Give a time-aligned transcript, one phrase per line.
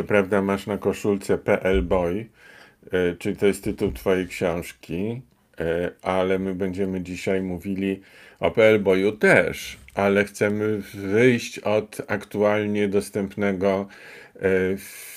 [0.00, 2.26] co prawda masz na koszulce PL Boy,
[2.92, 5.22] e, czyli to jest tytuł twojej książki,
[5.60, 8.00] e, ale my będziemy dzisiaj mówili
[8.40, 13.88] o PL Boyu też, ale chcemy wyjść od aktualnie dostępnego
[14.36, 14.40] e,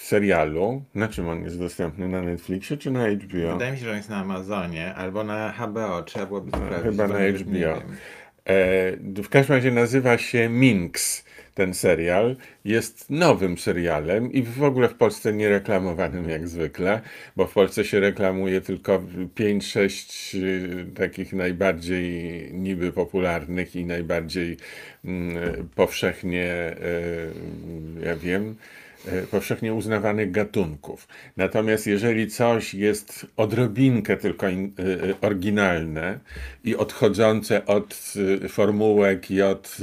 [0.02, 0.84] serialu.
[0.96, 2.08] Na czym on jest dostępny?
[2.08, 3.54] Na Netflixie czy na HBO?
[3.54, 6.84] Wydaje mi się, że on jest na Amazonie albo na HBO, trzeba byłoby sprawdzić.
[6.84, 7.82] Chyba na HBO.
[9.24, 12.36] w każdym razie nazywa się Minx ten serial.
[12.66, 17.02] Jest nowym serialem i w ogóle w Polsce nie reklamowanym jak zwykle,
[17.36, 19.04] bo w Polsce się reklamuje tylko
[19.36, 24.58] 5-6 y, takich najbardziej niby popularnych i najbardziej
[25.06, 26.76] mm, powszechnie,
[28.02, 28.56] y, ja wiem,
[29.32, 31.08] powszechnie uznawanych gatunków.
[31.38, 36.20] Natomiast jeżeli coś jest odrobinkę tylko y, y, oryginalne
[36.64, 38.14] i odchodzące od
[38.50, 39.78] formułek i od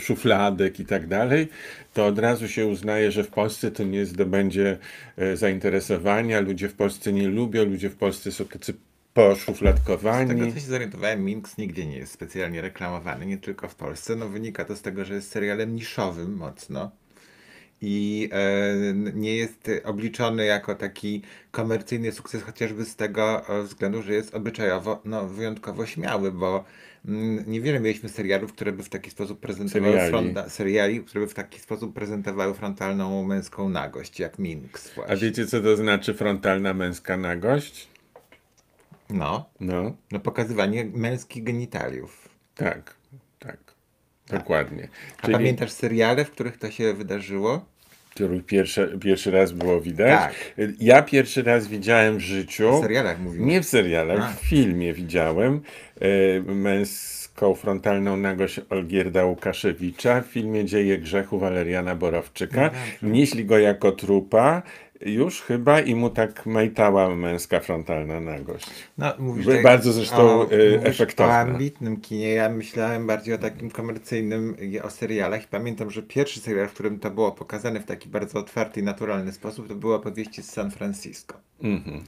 [0.00, 1.48] szufladek i tak dalej,
[1.94, 4.78] to od razu się uznaje, że w Polsce to nie zdobędzie
[5.16, 8.76] e, zainteresowania, ludzie w Polsce nie lubią, ludzie w Polsce są tacy Z
[9.16, 10.52] tego poszufladkowani.
[10.52, 14.16] co się zorientowałem, Minx nigdzie nie jest specjalnie reklamowany, nie tylko w Polsce.
[14.16, 16.90] No wynika to z tego, że jest serialem niszowym mocno
[17.86, 18.74] i e,
[19.14, 25.00] nie jest obliczony jako taki komercyjny sukces, chociażby z tego e, względu, że jest obyczajowo
[25.04, 26.64] no, wyjątkowo śmiały, bo
[27.46, 30.10] niewiele mieliśmy serialów, które by w taki sposób prezentowały Seriali.
[30.10, 35.16] fronta, seriali, które by w taki sposób prezentowały frontalną męską nagość, jak Minx A właśnie.
[35.16, 37.88] wiecie, co to znaczy frontalna męska nagość?
[39.10, 42.28] No, No, no pokazywanie męskich genitaliów.
[42.54, 42.94] tak,
[43.38, 43.58] tak.
[44.28, 44.88] Dokładnie.
[45.22, 47.64] A pamiętasz seriale, w których to się wydarzyło?
[48.14, 50.20] Który pierwszy, pierwszy raz było widać.
[50.20, 50.34] Tak.
[50.80, 52.78] Ja pierwszy raz widziałem w życiu.
[52.78, 53.46] W serialach mówimy.
[53.46, 54.36] Nie w serialach, A.
[54.36, 55.60] w filmie widziałem
[56.00, 62.70] e, męską frontalną nagość Olgierda Łukaszewicza w filmie Dzieje grzechu Waleriana Borowczyka.
[63.02, 64.62] Nieśli go jako trupa
[65.04, 68.66] już chyba i mu tak majtała męska frontalna nagość.
[68.98, 71.32] No, mówisz By- bardzo zresztą, o, y, mówisz efektowne.
[71.32, 72.28] O ambitnym kinie.
[72.32, 75.44] Ja myślałem bardziej o takim komercyjnym, i o serialach.
[75.44, 78.82] I pamiętam, że pierwszy serial, w którym to było pokazane w taki bardzo otwarty i
[78.82, 81.36] naturalny sposób, to były opowieści z San Francisco.
[81.62, 82.04] Mhm.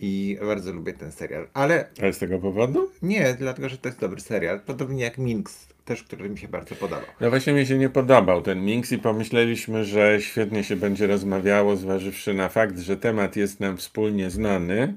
[0.00, 1.48] I bardzo lubię ten serial.
[1.54, 2.90] Ale Ale z tego powodu?
[3.02, 4.60] nie, dlatego, że to jest dobry serial.
[4.60, 7.06] Podobnie jak Minx, też, który mi się bardzo podobał.
[7.20, 11.76] No właśnie mi się nie podobał ten Minx i pomyśleliśmy, że świetnie się będzie rozmawiało,
[11.76, 14.94] zważywszy na fakt, że temat jest nam wspólnie znany.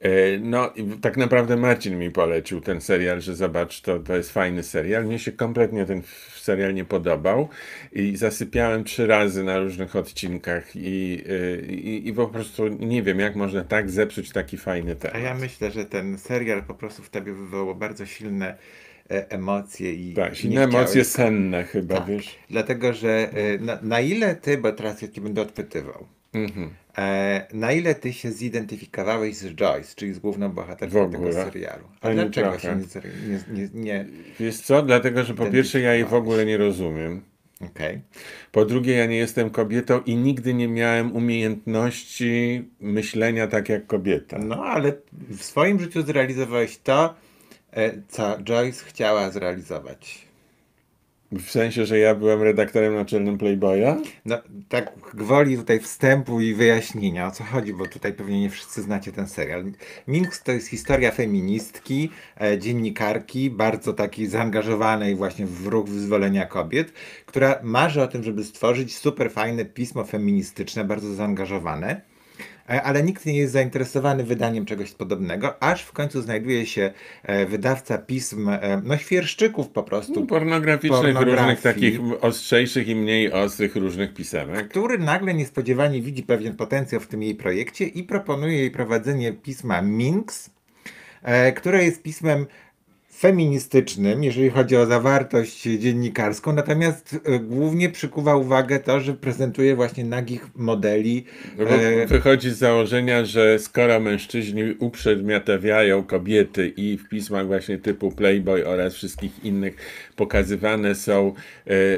[0.00, 4.32] E, No i tak naprawdę Marcin mi polecił ten serial, że zobacz, to, to jest
[4.32, 5.04] fajny serial.
[5.04, 6.02] Mnie się kompletnie ten
[6.36, 7.48] serial nie podobał
[7.92, 13.18] i zasypiałem trzy razy na różnych odcinkach i, e, i, i po prostu nie wiem,
[13.20, 15.22] jak można tak zepsuć taki fajny A temat.
[15.22, 18.56] ja myślę, że ten serial po prostu w tobie wywołał bardzo silne
[19.08, 22.38] emocje i Tak, silne emocje senne chyba, Tak, wiesz.
[22.50, 26.70] dlatego że e, na, na ile ty, bo teraz ja cię będę odpytywał, Mhm.
[26.98, 31.84] e, na ile ty się zidentyfikowałeś z Joyce, czyli z główną bohaterką tego serialu?
[32.00, 32.60] A Ani dlaczego trochę.
[32.60, 32.80] się
[33.28, 34.06] nie, nie, nie,
[34.40, 34.82] Wiesz co?
[34.82, 37.22] Dlatego, że po pierwsze ja jej w ogóle nie rozumiem.
[37.70, 38.00] okej.
[38.52, 44.38] Po drugie, ja nie jestem kobietą i nigdy nie miałem umiejętności myślenia tak jak kobieta.
[44.38, 44.92] No ale
[45.30, 47.31] w swoim życiu zrealizowałeś to, e,
[48.08, 50.32] co Joyce chciała zrealizować.
[51.32, 53.96] W sensie, że ja byłem redaktorem naczelnym Playboya?
[54.24, 54.38] No,
[54.68, 59.12] tak gwoli tutaj wstępu i wyjaśnienia, o co chodzi, bo tutaj pewnie nie wszyscy znacie
[59.12, 59.64] ten serial.
[60.08, 66.92] Minx to jest historia feministki, e, dziennikarki, bardzo takiej zaangażowanej właśnie w ruch wyzwolenia kobiet,
[67.26, 72.11] która marzy o tym, żeby stworzyć super fajne pismo feministyczne, bardzo zaangażowane.
[72.70, 76.92] E, Ale nikt nie jest zainteresowany wydaniem czegoś podobnego, aż w końcu znajduje się
[77.22, 83.32] e, wydawca pism, e, no świerszczyków po prostu, No, pornograficznych, różnych takich ostrzejszych i mniej
[83.32, 84.68] ostrych różnych pisemek.
[84.68, 89.82] który nagle niespodziewanie widzi pewien potencjał w tym jej projekcie i proponuje jej prowadzenie pisma
[89.82, 90.50] Minx,
[91.56, 92.46] które jest pismem
[93.22, 100.04] feministycznym, jeżeli chodzi o zawartość dziennikarską, natomiast e, głównie przykuwa uwagę to, że prezentuje właśnie
[100.04, 101.24] nagich modeli.
[101.58, 108.12] No e, wychodzi z założenia, że skoro mężczyźni uprzedmiotawiają kobiety i w pismach właśnie typu
[108.12, 109.76] Playboy oraz wszystkich innych
[110.26, 111.34] pokazywane są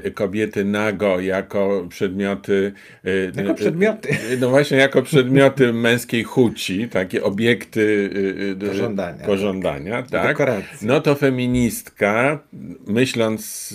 [0.04, 2.72] e, kobiety nago jako przedmioty.
[3.36, 4.08] E, Jako przedmioty.
[4.10, 8.10] E, no właśnie, jako przedmioty męskiej chuci, takie obiekty
[8.68, 9.24] Pożądania.
[9.26, 10.26] pożądania tak.
[10.26, 10.86] dekoracji.
[10.86, 12.38] No to feministka,
[12.86, 13.74] myśląc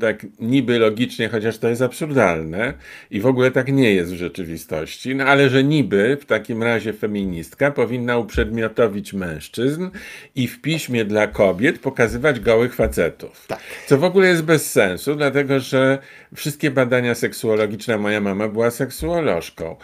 [0.00, 2.74] tak niby logicznie, chociaż to jest absurdalne
[3.10, 6.92] i w ogóle tak nie jest w rzeczywistości, no ale że niby w takim razie
[6.92, 9.88] feministka powinna uprzedmiotowić mężczyzn
[10.34, 13.46] i w piśmie dla kobiet pokazywać gołych facetów.
[13.46, 13.58] Tak.
[13.88, 15.98] Co w ogóle jest bez sensu, dlatego że
[16.34, 19.76] wszystkie badania seksuologiczne, moja mama była seksuolożką.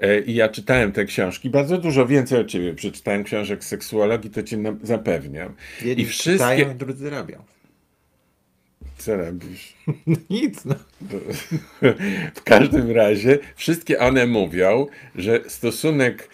[0.00, 4.42] E, I ja czytałem te książki, bardzo dużo więcej od ciebie przeczytałem książek seksuologii, to
[4.42, 5.54] ci zapewniam.
[5.84, 6.32] Jedni I wszystkie...
[6.32, 7.42] czytają, drudzy robią.
[8.98, 9.74] Co robisz?
[10.30, 10.74] Nic, no.
[12.34, 16.28] W każdym razie wszystkie one mówią, że stosunek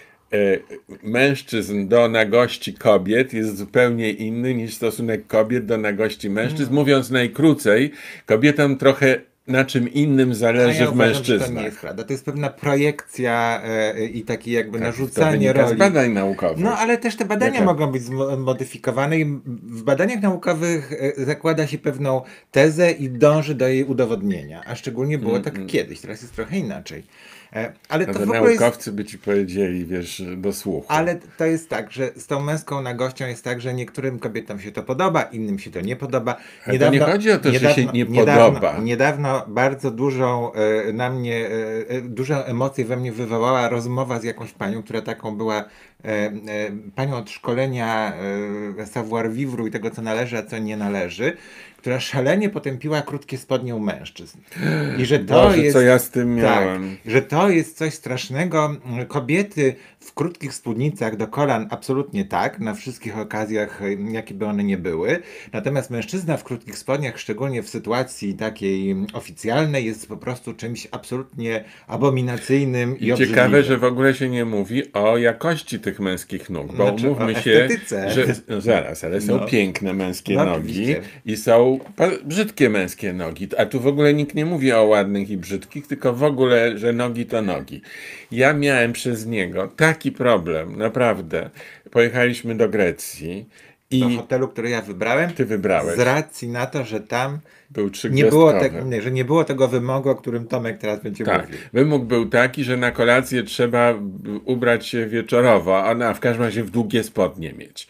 [1.03, 6.75] mężczyzn do nagości kobiet jest zupełnie inny niż stosunek kobiet do nagości mężczyzn.
[6.75, 7.93] Mówiąc najkrócej,
[8.27, 11.65] kobietom trochę na czym innym zależy ja w uważam, że to nie mężczyznach.
[11.65, 12.05] jest prawda.
[12.05, 15.79] To jest pewna projekcja e, i taki jakby Tak, to narzucanie wynika z roli.
[15.79, 16.65] badań naukowych.
[16.65, 17.65] No, ale też te badania Jaka?
[17.65, 23.69] mogą być zmodyfikowane i w badaniach naukowych e, zakłada się pewną tezę i dąży do
[23.69, 24.63] jej udowodnienia.
[24.67, 27.03] A szczególnie było tak kiedyś, teraz jest trochę inaczej.
[27.53, 28.61] E, Ale to w ogóle jest...
[28.61, 30.87] naukowcy by ci powiedzieli, wiesz, do słuchu.
[30.89, 34.73] Ale to jest tak, że z tą męską nagością jest tak, że niektórym kobietom się
[34.73, 36.37] to podoba, innym się to nie podoba.
[36.67, 38.79] Ale to nie chodzi o to, że się nie niedawno, podoba.
[38.79, 41.51] Niedawno bardzo dużą e, na mnie, e,
[41.89, 45.65] e, dużą emocję we mnie wywołała rozmowa z jakąś panią, która taką była e,
[46.05, 46.33] e,
[46.95, 48.13] panią od szkolenia
[48.85, 51.37] savoir vivre i tego, co należy, a co nie należy,
[51.87, 54.39] która szalenie potępiła krótkie spodnie u mężczyzn.
[54.99, 55.73] I że to Boże, jest...
[55.77, 56.97] co ja z tym Tak, miałem.
[57.07, 58.77] że to jest coś strasznego.
[59.09, 59.75] Kobiety
[60.07, 63.81] w krótkich spódnicach do kolan absolutnie tak, na wszystkich okazjach,
[64.11, 65.19] jakie by one nie były.
[65.53, 71.65] Natomiast mężczyzna w krótkich spodniach, szczególnie w sytuacji takiej oficjalnej, jest po prostu czymś absolutnie
[71.87, 76.67] abominacyjnym i, I ciekawe, że w ogóle się nie mówi o jakości tych męskich nóg,
[76.77, 77.69] bo Znaczy, mówmy się,
[78.15, 79.47] że no zaraz, ale są No.
[79.47, 81.01] piękne męskie No, nogi oczywiście.
[81.25, 81.79] i są
[82.25, 86.13] brzydkie męskie nogi, a tu w ogóle nikt nie mówi o ładnych i brzydkich, tylko
[86.13, 87.81] w ogóle, że nogi to nogi.
[88.33, 91.51] Ja miałem przez niego taki problem, naprawdę.
[91.91, 93.49] Pojechaliśmy do Grecji
[93.91, 95.97] Do i hotelu, który ja wybrałem, ty wybrałeś.
[95.97, 97.39] z racji na to, że tam
[97.71, 101.25] Był nie było, te, nie, że nie było tego wymogu, o którym Tomek teraz będzie
[101.25, 101.47] Tak.
[101.47, 101.59] mówił.
[101.73, 103.95] Wymóg był taki, że na kolację trzeba
[104.45, 107.89] ubrać się wieczorowo, a na, w każdym razie w długie spodnie mieć.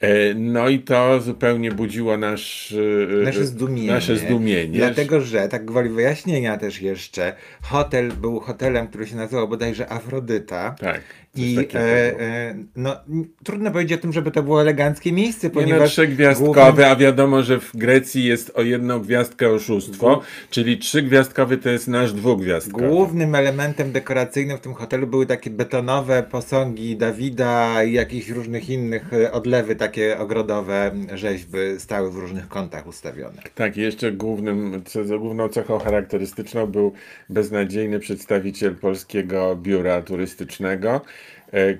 [0.00, 2.72] E, No i to zupełnie budziło nasz,
[3.20, 3.92] e, Nasze zdumienie.
[3.92, 4.78] Nasze zdumienie.
[4.78, 7.32] Dlatego, że, tak gwoli wyjaśnienia też jeszcze,
[7.62, 10.74] hotel był hotelem, który się nazywał bodajże Afrodyta.
[10.80, 11.00] Tak.
[11.36, 12.20] I takiego e, było.
[12.22, 12.96] e, no,
[13.44, 16.96] trudno powiedzieć o tym, żeby to było eleganckie miejsce, Nie no, ponieważ trzygwiazdkowe, głównym- a
[16.96, 22.88] wiadomo, że w Grecji jest o jedną gwiazdkę oszustwo, czyli trzygwiazdkowy to jest nasz dwugwiazdkowy.
[22.88, 29.12] Głównym elementem dekoracyjnym w tym hotelu były takie betonowe posągi Dawida i jakichś różnych innych
[29.12, 33.42] e, odlewy, takie ogrodowe rzeźby stały w różnych kątach ustawione.
[33.54, 36.92] Tak, i jeszcze głównym, ce- główną cechą charakterystyczną był
[37.28, 41.00] beznadziejny przedstawiciel polskiego biura turystycznego, e,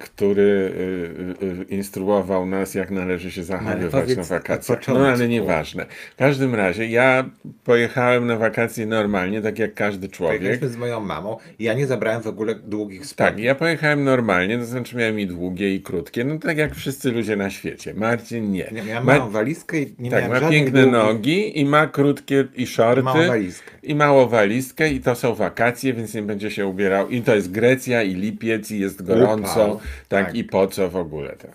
[0.01, 0.73] który
[1.41, 4.89] e, e, instruował nas, jak należy się zachowywać powiedz na od wakacjach.
[4.89, 5.87] No ale nieważne.
[6.13, 7.31] W każdym razie ja
[7.65, 10.39] pojechałem na wakacje normalnie, tak jak każdy człowiek.
[10.39, 13.43] Pojechaliśmy z moją mamą i ja nie zabrałem w ogóle długich Tak, spodni.
[13.43, 17.37] ja pojechałem normalnie, to znaczy miałem i długie, i krótkie, no tak jak wszyscy ludzie
[17.37, 17.95] na świecie.
[17.95, 18.71] Marcin nie.
[18.73, 20.93] Ja miałem Ma- małą walizkę i nie tak, miałem ma piękne długich...
[20.93, 23.03] nogi i ma krótkie i shorty.
[23.03, 23.71] Małą walizkę.
[23.83, 27.09] I małą walizkę i to są wakacje, więc nie będzie się ubierał.
[27.09, 29.60] I to jest Grecja i lipiec i jest gorąco.
[29.65, 29.81] Upał.
[30.09, 30.35] Tak, Tak.
[30.35, 31.51] i po co w ogóle tak.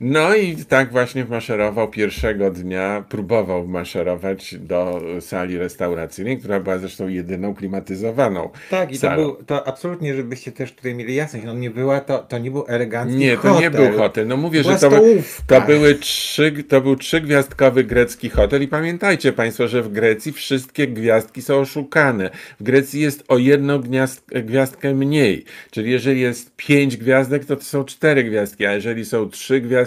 [0.00, 7.08] No i tak właśnie wmaszerował pierwszego dnia, próbował wmaszerować do sali restauracyjnej, która była zresztą
[7.08, 9.16] jedyną klimatyzowaną Tak, i to, salą.
[9.22, 12.64] był, to absolutnie, żebyście też tutaj mieli jasność, no nie była to, to nie był
[12.68, 13.52] elegancki Nie, hotel.
[13.54, 14.26] to nie był hotel.
[14.26, 15.60] No mówię, Była że to, stołówka.
[15.60, 20.86] to, były trzy, to był trzygwiazdkowy grecki hotel i pamiętajcie Państwo, że w Grecji wszystkie
[20.88, 22.30] gwiazdki są oszukane.
[22.60, 25.44] W Grecji jest o jedną gniazd, gwiazdkę mniej.
[25.70, 29.85] Czyli jeżeli jest pięć gwiazdek, to to są cztery gwiazdki, a jeżeli są trzy gwiazdki,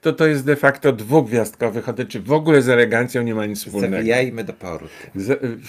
[0.00, 3.58] to to jest de facto dwugwiazdkowy hotel, czy w ogóle z elegancją nie ma nic
[3.64, 3.96] wspólnego.
[3.96, 4.86] Zawijajmy do portu.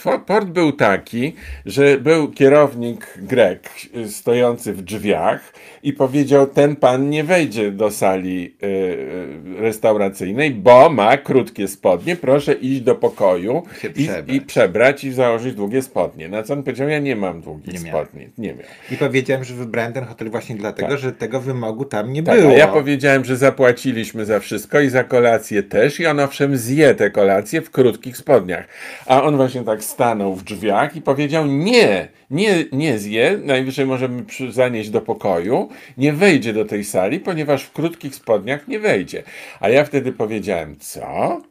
[0.04, 1.34] Fo- Port był taki,
[1.66, 5.54] że był kierownik Grek y, stojący w drzwiach
[5.84, 12.16] i powiedział: Ten pan nie wejdzie do sali y, y, restauracyjnej, bo ma krótkie spodnie.
[12.16, 14.36] Proszę iść do pokoju i, przebrać.
[14.36, 16.30] i przebrać i założyć długie spodnie.
[16.30, 18.30] Na co on powiedział: Ja nie mam długich Nie spodni.
[18.38, 18.64] Nie miał.
[18.92, 22.52] I powiedziałem, że wybrałem ten hotel właśnie dlatego, że tego wymogu tam nie Tak, było.
[22.52, 27.10] ja powiedziałem, że zapłaciliśmy za wszystko i za kolację też i on owszem zje te
[27.10, 28.68] kolacje w krótkich spodniach.
[29.06, 34.24] A on właśnie tak stanął w drzwiach i powiedział nie, nie, nie zje, najwyżej możemy
[34.50, 39.24] zanieść do pokoju, nie wejdzie do tej sali, ponieważ w krótkich spodniach nie wejdzie.
[39.60, 41.42] A ja wtedy powiedziałem, co?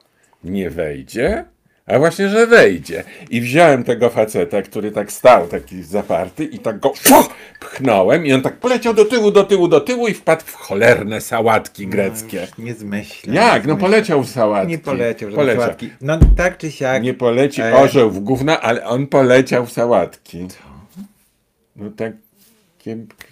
[0.45, 1.45] Nie wejdzie?
[1.86, 3.04] A właśnie, że wejdzie.
[3.30, 7.28] I wziąłem tego faceta, który tak stał, taki zaparty, i tak go fuh,
[7.60, 11.20] pchnąłem, i on tak poleciał do tyłu, do tyłu, do tyłu i wpadł w cholerne
[11.20, 12.46] sałatki greckie.
[12.58, 13.34] Nie zmyślę.
[13.34, 13.66] Jak?
[13.66, 14.70] nie No poleciał w sałatki.
[14.70, 15.62] Nie poleciał, że poleciał.
[15.62, 15.90] sałatki.
[16.00, 17.02] No tak czy siak.
[17.02, 20.46] Nie poleci E, orzeł w gówna, ale on poleciał w sałatki.
[21.76, 22.12] No tak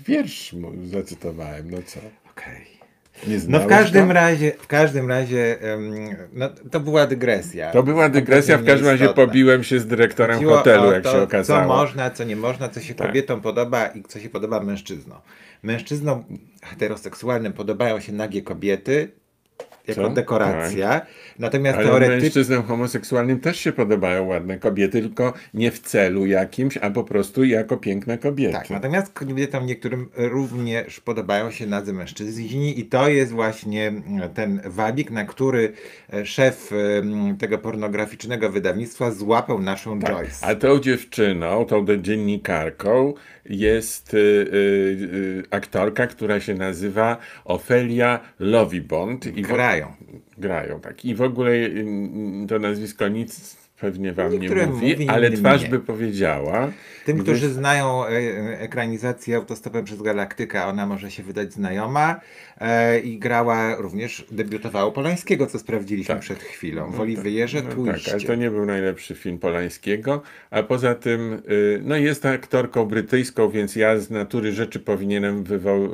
[0.06, 2.00] wiersz mu zacytowałem, no co?
[2.30, 2.66] Okej.
[2.66, 2.69] Nie
[3.48, 4.12] No w każdym go?
[4.12, 5.58] razie, w każdym razie,
[6.32, 7.70] no to była dygresja.
[7.70, 11.22] To była dygresja, w każdym razie pobiłem się z dyrektorem Chodziło hotelu, jak to, się
[11.22, 11.62] okazało.
[11.62, 13.06] Co można, co nie można, co się Tak.
[13.06, 15.18] kobietom podoba i co się podoba mężczyznom.
[15.62, 16.24] Mężczyznom
[16.62, 19.12] heteroseksualnym podobają się nagie kobiety
[19.88, 20.92] jako Co?
[20.92, 21.06] Tak.
[21.40, 26.76] Natomiast Ale teoretycznie mężczyznom homoseksualnym też się podobają ładne kobiety, tylko nie w celu jakimś,
[26.76, 28.52] a po prostu jako piękne kobiety.
[28.52, 34.60] Tak, natomiast kobietom niektórym również podobają się nadzy mężczyźni i to jest właśnie mm, ten
[34.64, 35.72] wabik, na który
[36.12, 36.70] e, szef
[37.38, 40.10] tego pornograficznego wydawnictwa złapał naszą Tak.
[40.10, 40.46] Joyce.
[40.46, 43.14] A tą dziewczyną, tą dziennikarką
[43.50, 49.26] jest y, y, y, aktorka, która się nazywa Ofelia Lovibond.
[49.26, 49.92] I Grają.
[50.40, 51.04] Grają, tak.
[51.04, 51.84] I w ogóle y,
[52.48, 55.68] to nazwisko nic pewnie wam nie Niektórym mówi, mówi, ale twarz nie.
[55.68, 56.72] by powiedziała.
[57.04, 58.10] Tym, gdyż- którzy znają e,
[58.60, 62.20] ekranizację Autostopem przez Galaktykę, ona może się wydać znajoma
[62.60, 66.90] e, i grała również, debiutowała Polańskiego, co sprawdziliśmy przed chwilą.
[66.92, 68.10] W Oliwierze No Twiście.
[68.10, 72.84] tak, ale to nie był najlepszy film Polańskiego, a poza tym y, no jest aktorką
[72.84, 75.88] brytyjską, więc ja z natury rzeczy powinienem wywoł,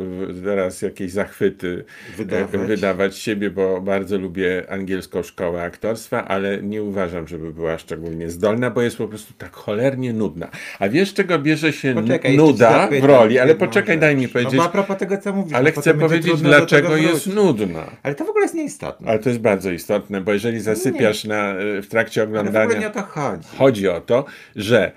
[0.45, 1.85] teraz jakieś zachwyty
[2.17, 2.55] Wydawać.
[2.55, 8.31] e, wydawać siebie, bo bardzo lubię angielską szkołę aktorstwa, ale nie uważam, żeby była szczególnie
[8.31, 10.51] zdolna, bo jest po prostu tak cholernie nudna.
[10.79, 13.39] A wiesz, czego bierze się Poczekaj, nuda w roli?
[13.39, 16.43] Ale poczekaj, daj mi No powiedzieć, bo a propos tego, co mówisz, ale chcę powiedzieć,
[16.43, 17.91] dlaczego jest nudna.
[18.03, 19.11] Ale to w ogóle jest nieistotne.
[19.11, 22.65] Ale to jest bardzo istotne, bo jeżeli zasypiasz na, w trakcie Ale w oglądania...
[22.65, 23.49] ogóle nie o to chodzi.
[23.59, 24.25] Chodzi o to,
[24.57, 24.93] że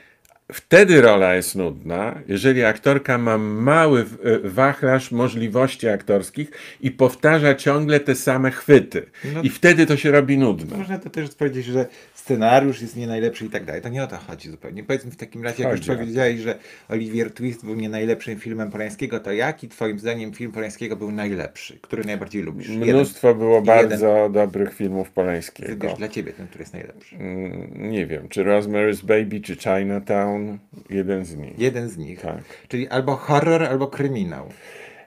[0.53, 4.05] wtedy rola jest nudna, jeżeli aktorka ma mały e,
[4.49, 6.51] wachlarz możliwości aktorskich
[6.81, 9.05] i powtarza ciągle te same chwyty.
[9.33, 10.77] No- I wtedy to się robi nudne.
[10.77, 13.81] Można to też powiedzieć, że scenariusz jest nie najlepszy i tak dalej.
[13.81, 14.83] To nie o to chodzi zupełnie.
[14.83, 15.95] Powiedzmy w takim razie, jak już Chodzi to.
[15.97, 16.55] powiedziałeś, że
[16.89, 21.79] Olivier Twist był nie najlepszym filmem Polańskiego, to jaki twoim zdaniem film Polańskiego był najlepszy?
[21.81, 22.69] Który najbardziej lubisz?
[22.69, 23.65] Mnóstwo było Jeden.
[23.65, 25.87] bardzo dobrych filmów Wybierz Polańskiego.
[25.97, 27.15] dla ciebie ten, który jest najlepszy.
[27.15, 30.38] Mm, Nie wiem, czy Rosemary's Baby, czy Chinatown,
[30.89, 31.59] jeden z nich.
[31.59, 32.21] Jeden z nich.
[32.21, 32.43] Tak.
[32.67, 34.49] Czyli albo horror, albo kryminał.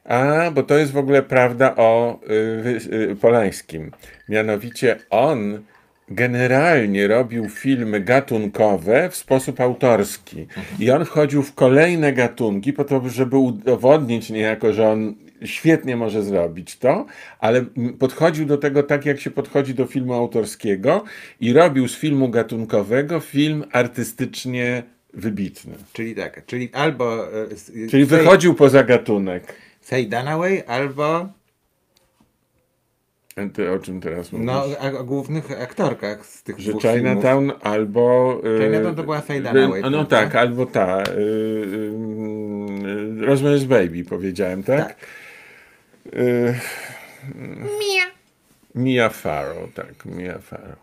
[0.05, 3.91] A, bo to jest w ogóle prawda o y, y, Polańskim.
[4.29, 5.63] Mianowicie on
[6.09, 10.47] generalnie robił filmy gatunkowe w sposób autorski.
[10.79, 16.23] I on wchodził w kolejne gatunki po to, żeby udowodnić niejako, że on świetnie może
[16.23, 17.07] zrobić to,
[17.39, 17.65] ale
[17.99, 21.05] podchodził do tego tak, jak się podchodzi do filmu autorskiego
[21.41, 24.83] i robił z filmu gatunkowego film artystycznie
[25.15, 25.75] wybitny.
[25.93, 29.55] Czyli tak, czyli albo e, s- Czyli wychodził poza gatunek.
[29.83, 31.29] Faye Dunaway, albo
[33.37, 34.47] A Ty o czym teraz mówisz?
[34.47, 36.99] no, a, o głównych aktorkach z tych Że dwóch filmów.
[37.01, 38.41] Chinatown albo...
[38.45, 40.05] y, Chinatown to była Faye y, Dunaway, No prawda?
[40.17, 41.03] tak, albo ta...
[41.03, 41.23] Y, y,
[43.23, 44.89] y, Rosemary's Baby powiedziałem, tak?
[44.89, 44.97] Tak.
[46.15, 46.55] Y,
[48.75, 50.79] Mia Farrow, tak, Mia Farrow.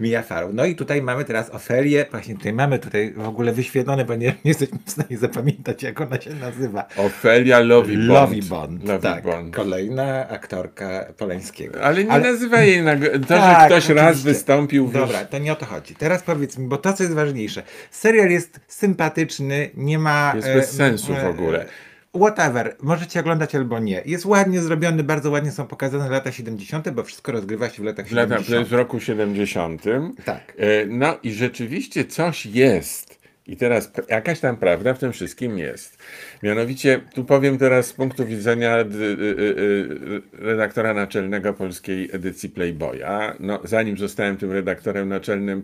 [0.00, 0.50] Mia Farrow.
[0.54, 4.26] No i tutaj mamy teraz Ofelię, właśnie tutaj mamy tutaj w ogóle wyświetlone, bo nie,
[4.26, 6.84] nie jesteśmy w stanie zapamiętać, jak ona się nazywa.
[6.96, 8.08] Ofelia Lovibond.
[8.08, 8.84] Lovibond.
[8.84, 9.02] Lovibond.
[9.02, 9.24] Tak,
[9.54, 11.82] kolejna aktorka Polańskiego.
[11.82, 12.82] Ale nie nazywa jej...
[12.82, 12.96] Na...
[12.96, 14.28] To, Tak, że ktoś raz oczywiście.
[14.28, 14.88] wystąpił...
[14.88, 15.94] wiesz, Dobra, to nie o to chodzi.
[15.94, 17.62] Teraz powiedz mi, bo to co jest ważniejsze.
[17.90, 20.32] Serial jest sympatyczny, nie ma...
[20.36, 21.66] Jest e, bez sensu w e, ogóle.
[22.14, 24.02] Whatever, możecie oglądać albo nie.
[24.06, 28.06] Jest ładnie zrobiony, bardzo ładnie są pokazane lata 70., bo wszystko rozgrywa się w latach
[28.06, 28.68] w, lata, 70.
[28.68, 29.82] w roku 70.
[30.24, 30.52] Tak.
[30.58, 33.24] E, No i rzeczywiście coś jest.
[33.46, 35.98] I teraz jakaś tam prawda w tym wszystkim jest.
[36.42, 43.34] Mianowicie, tu powiem teraz z punktu widzenia y, y, redaktora naczelnego polskiej edycji Playboya.
[43.40, 45.62] No, zanim zostałem tym redaktorem naczelnym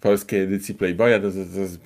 [0.00, 1.28] polskiej edycji Playboya, to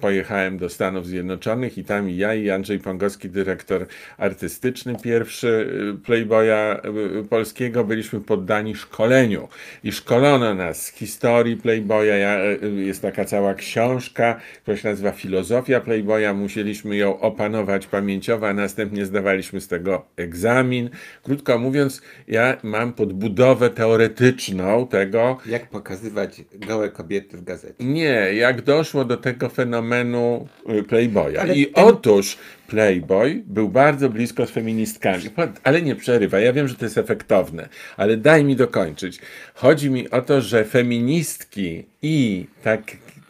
[0.01, 3.87] pojechałem do Stanów Zjednoczonych i tam i ja i Andrzej Pongowski, dyrektor
[4.19, 5.49] artystyczny pierwszy
[5.97, 6.81] y, Playboya
[7.21, 9.49] y, polskiego, byliśmy poddani szkoleniu.
[9.85, 12.17] I szkolono nas z historii Playboya.
[12.17, 16.35] Ja, y, jest taka cała książka, która się nazywa Filozofia Playboya.
[16.35, 20.91] Musieliśmy ją opanować pamięciowo, a następnie zdawaliśmy z tego egzamin.
[21.23, 27.85] Krótko mówiąc, ja mam podbudowę teoretyczną tego, Jak pokazywać gołe kobiety w gazecie.
[28.01, 31.37] Nie, jak doszło do tego fenomenu y, Playboya.
[31.41, 32.37] Ale I ten- otóż
[32.69, 35.25] Playboy był bardzo blisko z feministkami.
[35.65, 39.19] Ale nie przerywa, ja wiem, że to jest efektowne, ale daj mi dokończyć.
[39.55, 42.81] Chodzi mi o to, że feministki i tak,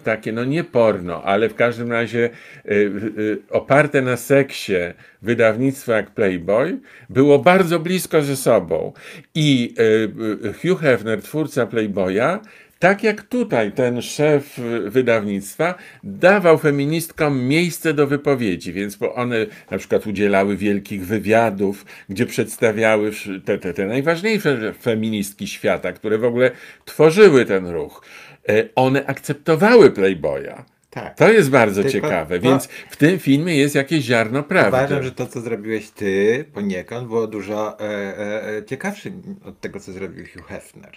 [0.04, 2.30] takie, no nie porno, ale w każdym razie
[2.66, 2.70] y,
[3.18, 4.74] y, oparte na seksie
[5.22, 6.78] wydawnictwo jak Playboy
[7.10, 8.92] było bardzo blisko ze sobą.
[9.34, 12.40] I y, y, Hugh Hefner, twórca Playboya,
[12.80, 19.78] tak jak tutaj ten szef wydawnictwa dawał feministkom miejsce do wypowiedzi, więc bo one na
[19.78, 23.10] przykład udzielały wielkich wywiadów, gdzie przedstawiały
[23.44, 26.50] te, te, te najważniejsze feministki świata, które w ogóle
[26.84, 28.04] tworzyły ten ruch.
[28.48, 30.64] E, One akceptowały Playboya.
[30.90, 31.16] Tak.
[31.18, 34.76] To jest bardzo Tylko ciekawe, to- więc w tym filmie jest jakieś ziarno prawdy.
[34.78, 37.84] Uważam, że to, co zrobiłeś ty poniekąd, było dużo e,
[38.18, 39.10] e, e, ciekawsze
[39.44, 40.92] od tego, co zrobił Hugh Hefner.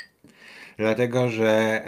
[0.78, 1.82] Dlatego, że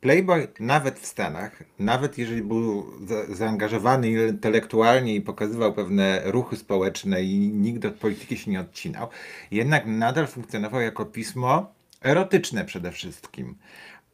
[0.00, 7.22] Playboy nawet w Stanach, nawet jeżeli był za, zaangażowany intelektualnie i pokazywał pewne ruchy społeczne
[7.22, 9.08] i nikt od polityki się nie odcinał,
[9.50, 13.54] jednak nadal funkcjonował jako pismo erotyczne przede wszystkim.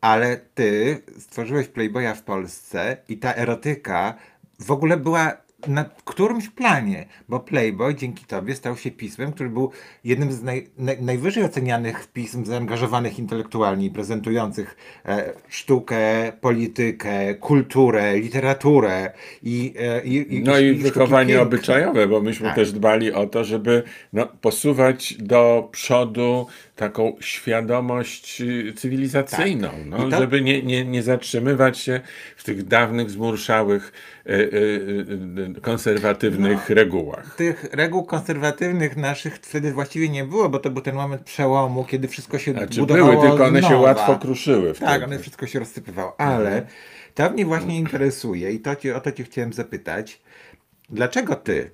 [0.00, 4.14] Ale ty stworzyłeś Playboya w Polsce i ta erotyka
[4.60, 5.36] w ogóle była
[5.66, 9.70] na którymś planie, bo Playboy dzięki tobie stał się pismem, który był
[10.04, 14.76] jednym z naj, naj, najwyżej ocenianych pism zaangażowanych intelektualnie i prezentujących
[15.06, 19.12] e, sztukę, politykę, kulturę, literaturę
[19.42, 22.56] i, e, i, i No i sztuki wychowanie obyczajowe, bo myśmy Tak.
[22.56, 26.46] też dbali o to, żeby no, posuwać do przodu
[26.80, 30.06] taką świadomość y, cywilizacyjną, no, Tak.
[30.08, 32.00] I to- żeby nie, nie, nie zatrzymywać się
[32.36, 33.92] w tych dawnych, zmurszałych,
[34.26, 34.30] y,
[35.56, 36.74] y, konserwatywnych No.
[36.74, 37.34] regułach.
[37.36, 42.08] Tych reguł konserwatywnych naszych wtedy właściwie nie było, bo to był ten moment przełomu, kiedy
[42.08, 43.80] wszystko się Znaczy budowało były, tylko one się nowa.
[43.80, 44.90] łatwo kruszyły wtedy.
[44.90, 46.66] Tak, one wszystko się rozsypywało, ale
[47.14, 50.20] to mnie właśnie interesuje i to ci, o to cię chciałem zapytać.
[50.90, 51.70] Dlaczego ty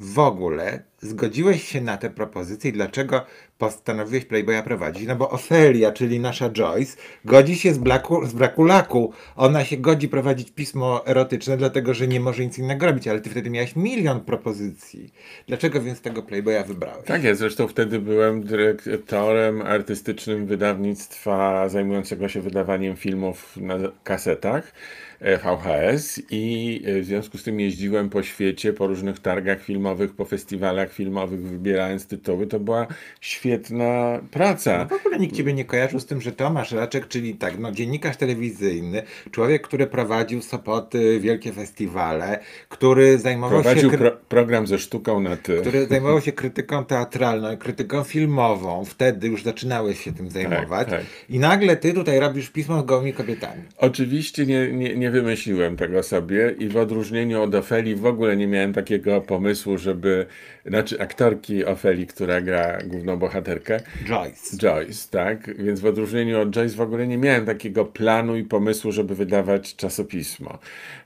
[0.00, 3.26] w ogóle zgodziłeś się na tę propozycję i dlaczego
[3.60, 5.06] postanowiłeś Playboya prowadzić?
[5.08, 9.12] No bo Ofelia, czyli nasza Joyce, godzi się z, blaku, z braku laku.
[9.36, 13.30] Ona się godzi prowadzić pismo erotyczne, dlatego że nie może nic innego robić, ale ty
[13.30, 15.12] wtedy miałeś milion propozycji.
[15.48, 17.06] Dlaczego więc tego Playboya wybrałeś?
[17.06, 23.74] Tak jest, zresztą wtedy byłem dyrektorem artystycznym wydawnictwa zajmującego się wydawaniem filmów na
[24.04, 24.72] kasetach
[25.20, 30.24] VHS i e, w związku z tym jeździłem po świecie, po różnych targach filmowych, po
[30.24, 32.46] festiwalach filmowych, wybierając tytuły.
[32.46, 32.86] To była
[33.20, 34.84] świetna praca.
[34.84, 38.16] W ogóle nikt ciebie nie kojarzył z tym, że Tomasz Raczek, czyli tak, no dziennikarz
[38.16, 43.98] telewizyjny, człowiek, który prowadził Sopoty, wielkie festiwale, który zajmował Prowadził się...
[43.98, 45.56] pro program ze sztuką na ty.
[45.60, 48.84] który zajmował się krytyką teatralną i krytyką filmową.
[48.84, 50.88] Wtedy już zaczynałeś się tym zajmować.
[50.88, 51.00] tak.
[51.28, 53.62] I nagle ty tutaj robisz pismo z gołymi kobietami.
[53.78, 58.46] Oczywiście nie, nie, nie wymyśliłem tego sobie i w odróżnieniu od Ofeli w ogóle nie
[58.46, 60.26] miałem takiego pomysłu, żeby,
[60.66, 64.56] znaczy aktorki Ofeli, która gra główną bohaterkę, Joyce.
[64.56, 65.56] Joyce, tak?
[65.64, 69.76] Więc w odróżnieniu od Joyce w ogóle nie miałem takiego planu i pomysłu, żeby wydawać
[69.76, 70.58] czasopismo.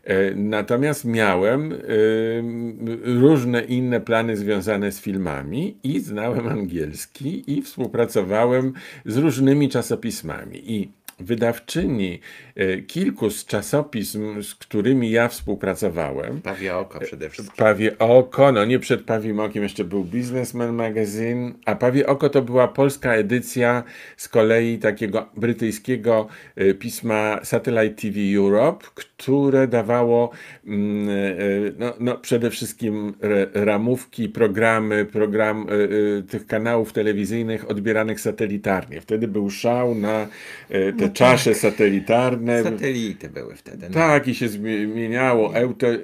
[0.04, 1.78] E, Natomiast miałem y,
[3.04, 8.72] różne inne plany związane z filmami i znałem angielski i współpracowałem
[9.06, 10.72] z różnymi czasopismami.
[10.72, 12.20] I wydawczyni
[12.54, 17.56] e, kilku z czasopism, z którymi ja współpracowałem, Pawie oko przede wszystkim.
[17.56, 22.42] Pawie Oko, no nie przed Pawiem Okiem jeszcze był Businessman Magazine, a Pawie Oko to
[22.42, 23.82] była polska edycja
[24.16, 26.26] z kolei takiego brytyjskiego
[26.60, 30.30] y, pisma Satellite TV Europe, które dawało
[30.66, 31.08] mm,
[31.78, 33.14] no, no przede wszystkim
[33.54, 35.66] ramówki, programy, program
[36.28, 39.00] tych kanałów telewizyjnych odbieranych satelitarnie.
[39.00, 40.26] Wtedy był szał na
[40.70, 42.62] y, te czasze satelitarne.
[42.62, 43.86] Satelity były wtedy.
[43.88, 43.94] No.
[43.94, 45.98] Tak, i się zmieniało Eute,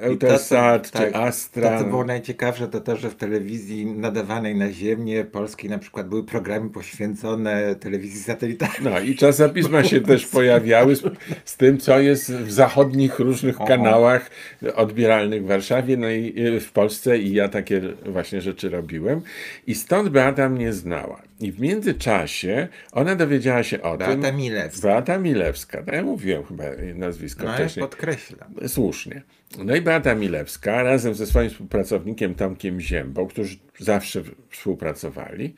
[0.00, 1.70] Eutelsat tak, czy Astra.
[1.70, 6.08] To, co było najciekawsze, to to, że w telewizji nadawanej na ziemię polskiej na przykład
[6.08, 8.92] były programy poświęcone telewizji satelitarnej.
[8.92, 11.02] No i czasopisma się też pojawiały z,
[11.44, 14.30] z tym, co jest w zachodnich różnych kanałach
[14.74, 19.20] odbieralnych w Warszawie, no i y, w Polsce i ja takie właśnie rzeczy robiłem.
[19.66, 21.22] I stąd Beata mnie znała.
[21.40, 24.06] I w międzyczasie ona dowiedziała się o tym.
[24.38, 24.88] Milewska.
[24.88, 25.82] Beata Milewska.
[25.86, 27.80] No ja mówiłem chyba nazwisko No ja wcześniej.
[27.86, 28.54] podkreślam.
[28.66, 29.22] Słusznie.
[29.64, 35.54] No i Beata Milewska razem ze swoim współpracownikiem Tomkiem Ziębą, którzy zawsze współpracowali,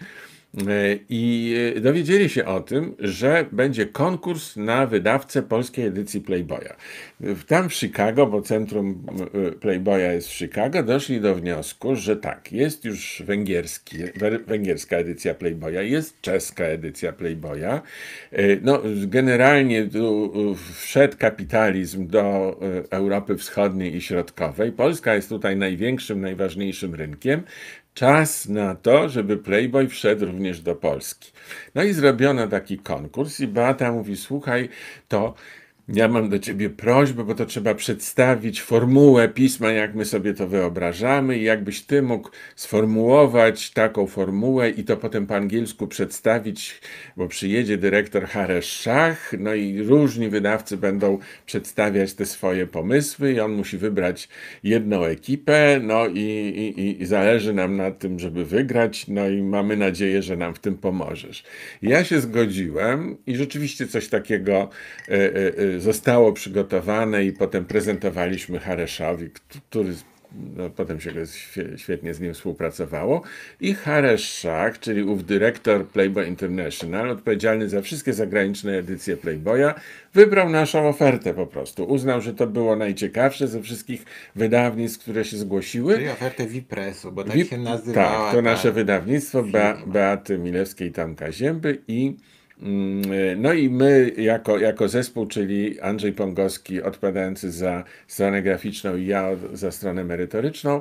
[1.09, 6.75] I dowiedzieli się o tym, że będzie konkurs na wydawcę polskiej edycji Playboya.
[7.47, 9.07] Tam w Chicago, bo centrum
[9.61, 13.97] Playboya jest w Chicago, doszli do wniosku, że tak, jest już węgierski,
[14.47, 17.81] węgierska edycja Playboya, jest czeska edycja Playboya.
[18.63, 19.89] No, generalnie
[20.75, 22.57] wszedł kapitalizm do
[22.91, 24.73] Europy Wschodniej i Środkowej.
[24.73, 27.43] Polska jest tutaj największym, najważniejszym rynkiem.
[27.95, 31.33] Czas na to, żeby Playboy wszedł również do Polski.
[31.75, 34.69] No i zrobiono taki konkurs i Beata mówi, słuchaj,
[35.09, 35.35] to
[35.95, 40.49] ja mam do ciebie prośbę, bo to trzeba przedstawić formułę pisma, jak my sobie to
[40.49, 46.81] wyobrażamy, i jakbyś ty mógł sformułować taką formułę i to potem po angielsku przedstawić,
[47.17, 53.41] bo przyjedzie dyrektor Haresz Szach, no i różni wydawcy będą przedstawiać te swoje pomysły, i
[53.41, 54.29] on musi wybrać
[54.63, 59.77] jedną ekipę, no i, i, i zależy nam na tym, żeby wygrać, no i mamy
[59.77, 61.45] nadzieję, że nam w tym pomożesz.
[61.83, 64.71] Ja się zgodziłem i rzeczywiście coś takiego.
[65.09, 65.13] Y,
[65.77, 69.31] y, zostało przygotowane i potem prezentowaliśmy Hareszowi,
[69.71, 69.95] który
[70.57, 71.13] no, potem się
[71.77, 73.23] świetnie z nim współpracowało.
[73.61, 79.75] I Haresz Shah, czyli ów dyrektor Playboy International, odpowiedzialny za wszystkie zagraniczne edycje Playboya,
[80.15, 81.85] wybrał naszą ofertę po prostu.
[81.85, 84.05] Uznał, że to było najciekawsze ze wszystkich
[84.37, 85.95] wydawnictw, które się zgłosiły.
[85.95, 88.25] Czyli ofertę Wipresu, bo tak Wip, się nazywała.
[88.25, 92.17] Tak, to nasze wydawnictwo Be Beaty Milewskiej i Tomka Zięby i
[93.37, 99.29] no i my jako, jako zespół, czyli Andrzej Pongowski odpowiadający za stronę graficzną i ja
[99.53, 100.81] za stronę merytoryczną,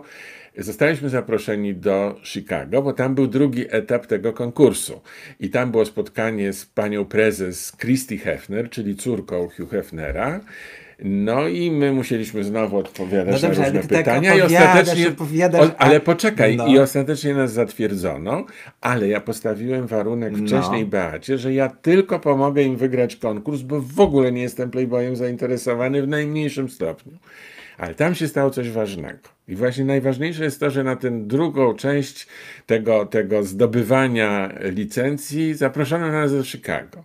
[0.58, 5.02] zostaliśmy zaproszeni do Chicago, bo tam był drugi etap tego konkursu.
[5.40, 10.40] I tam było spotkanie z panią prezes Christy Hefner, czyli córką Hugh Hefnera.
[11.04, 15.08] No i my musieliśmy znowu odpowiadać no dobrze, na różne tak pytania i ostatecznie.
[15.60, 16.68] O, ale poczekaj, no.
[16.68, 18.46] i ostatecznie nas zatwierdzono,
[18.82, 20.48] ale ja postawiłem warunek no.
[20.48, 25.16] wcześniej Beacie, że ja tylko pomogę im wygrać konkurs, bo w ogóle nie jestem playboyem
[25.16, 27.14] zainteresowany w najmniejszym stopniu.
[27.78, 29.20] Ale tam się stało coś ważnego.
[29.48, 32.28] I właśnie najważniejsze jest to, że na tę drugą część
[32.66, 37.04] tego, tego zdobywania licencji zaproszono nas do Chicago.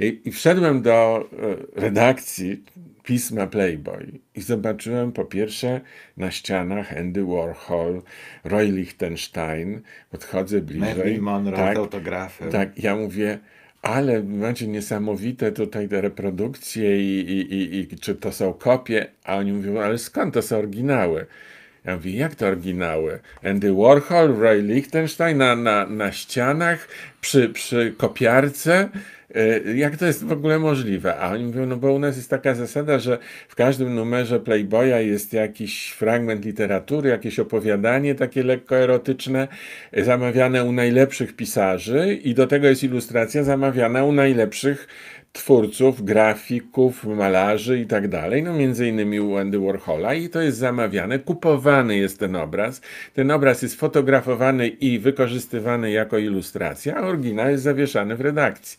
[0.00, 1.28] I, I wszedłem do
[1.76, 2.62] e, redakcji
[3.04, 5.80] pisma Playboy i zobaczyłem po pierwsze
[6.16, 8.02] na ścianach Andy Warhol,
[8.44, 10.96] Roy Lichtenstein, podchodzę bliżej.
[10.96, 12.44] Marilyn Monroe tak, autografy.
[12.50, 13.38] Tak, ja mówię,
[13.82, 19.06] ale macie niesamowite tutaj te reprodukcje i, i, i, i czy to są kopie?
[19.24, 21.26] A oni mówią, ale skąd to są oryginały?
[21.84, 23.18] Ja mówię, jak to oryginały?
[23.44, 26.88] Andy Warhol, Roy Lichtenstein na, na, na ścianach,
[27.20, 28.88] przy, przy kopiarce?
[29.34, 31.16] E, jak to jest w ogóle możliwe?
[31.16, 33.18] A oni mówią, no bo u nas jest taka zasada, że
[33.48, 39.48] w każdym numerze Playboya jest jakiś fragment literatury, jakieś opowiadanie takie lekko erotyczne,
[39.92, 44.88] zamawiane u najlepszych pisarzy i do tego jest ilustracja zamawiana u najlepszych
[45.34, 50.58] twórców, grafików, malarzy i tak dalej, no między innymi u Andy Warhola i to jest
[50.58, 52.80] zamawiane, kupowany jest ten obraz,
[53.14, 58.78] ten obraz jest fotografowany i wykorzystywany jako ilustracja, a oryginał jest zawieszany w redakcji.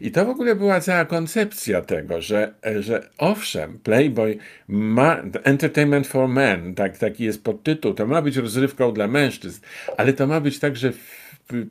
[0.00, 4.36] I to w ogóle była cała koncepcja tego, że, że owszem, Playboy
[4.68, 9.60] ma Entertainment for Men, tak, taki jest podtytuł, to ma być rozrywką dla mężczyzn,
[9.96, 10.92] ale to ma być także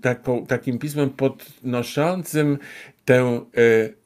[0.02, 2.58] taką, takim pismem podnoszącym
[3.06, 3.99] tę y,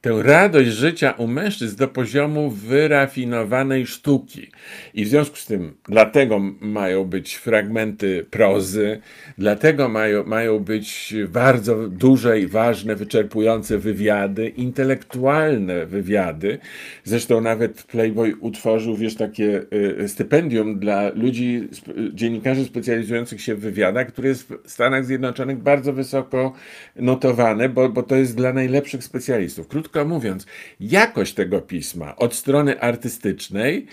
[0.00, 4.50] tę radość życia u mężczyzn do poziomu wyrafinowanej sztuki.
[4.94, 9.00] I w związku z tym, dlatego mają być fragmenty prozy,
[9.38, 16.58] dlatego mają, mają być bardzo duże i ważne, wyczerpujące wywiady, intelektualne wywiady.
[17.04, 19.62] Zresztą nawet Playboy utworzył, wiesz, takie
[20.02, 21.68] y, stypendium dla ludzi,
[22.12, 26.52] dziennikarzy specjalizujących się w wywiadach, które jest w Stanach Zjednoczonych bardzo wysoko
[26.96, 29.68] notowane, bo, bo to jest dla najlepszych specjalistów specjalistów.
[29.68, 30.46] Krótko mówiąc,
[30.80, 33.86] jakość tego pisma od strony artystycznej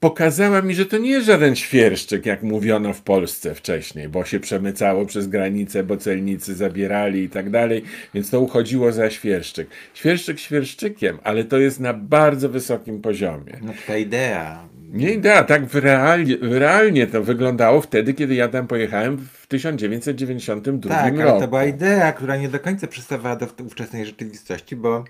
[0.00, 4.40] pokazała mi, że to nie jest żaden świerszczyk, jak mówiono w Polsce wcześniej, bo się
[4.40, 7.82] przemycało przez granicę, bo celnicy zabierali i tak dalej,
[8.14, 9.68] więc to uchodziło za świerszczyk.
[9.94, 13.60] Świerszczyk świerszczykiem, ale to jest na bardzo wysokim poziomie.
[13.62, 14.71] No ta idea.
[14.92, 21.04] Nie idea, tak realnie, realnie to wyglądało wtedy, kiedy ja tam pojechałem w 1992 tak,
[21.04, 21.18] roku.
[21.18, 25.04] Tak, ale to była idea, która nie do końca przystawała do ówczesnej rzeczywistości, bo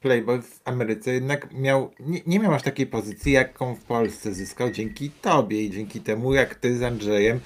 [0.00, 4.70] Playboy w Ameryce jednak miał, nie, nie miał aż takiej pozycji, jaką w Polsce zyskał
[4.70, 7.40] dzięki tobie i dzięki temu, jak ty z Andrzejem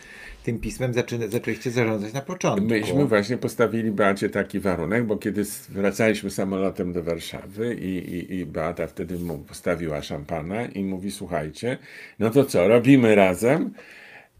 [0.44, 0.92] tym pismem
[1.28, 2.66] zaczęliście zarządzać na początku.
[2.66, 8.46] Myśmy właśnie postawili Beacie taki warunek, bo kiedy wracaliśmy samolotem do Warszawy i, i, i
[8.46, 11.78] Beata wtedy mu postawiła szampana i mówi, słuchajcie,
[12.18, 13.70] no to co, robimy razem?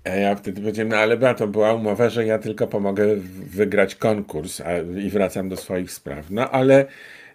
[0.05, 4.79] Ja wtedy powiedziałem, no ale Beato, była umowa, że ja tylko pomogę wygrać konkurs a,
[4.79, 6.31] i wracam do swoich spraw.
[6.31, 6.87] No ale,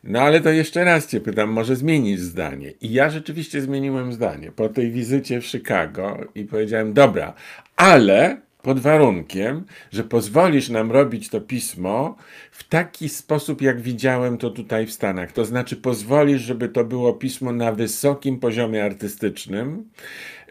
[0.03, 2.73] no ale to jeszcze raz cię pytam, może zmienić zdanie.
[2.81, 7.33] I ja rzeczywiście zmieniłem zdanie po tej wizycie w Chicago i powiedziałem, dobra,
[7.75, 12.15] ale pod warunkiem, że pozwolisz nam robić to pismo
[12.51, 15.31] w taki sposób, jak widziałem to tutaj w Stanach.
[15.31, 19.89] To znaczy, pozwolisz, żeby to było pismo na wysokim poziomie artystycznym.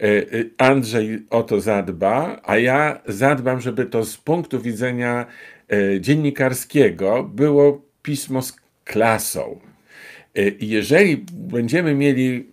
[0.01, 0.25] E, e,
[0.59, 5.27] Andrzej o to zadba, a ja zadbam, żeby to z punktu widzenia
[5.73, 9.61] e, dziennikarskiego było pismo z klasą.
[10.61, 12.47] Jeżeli będziemy mieli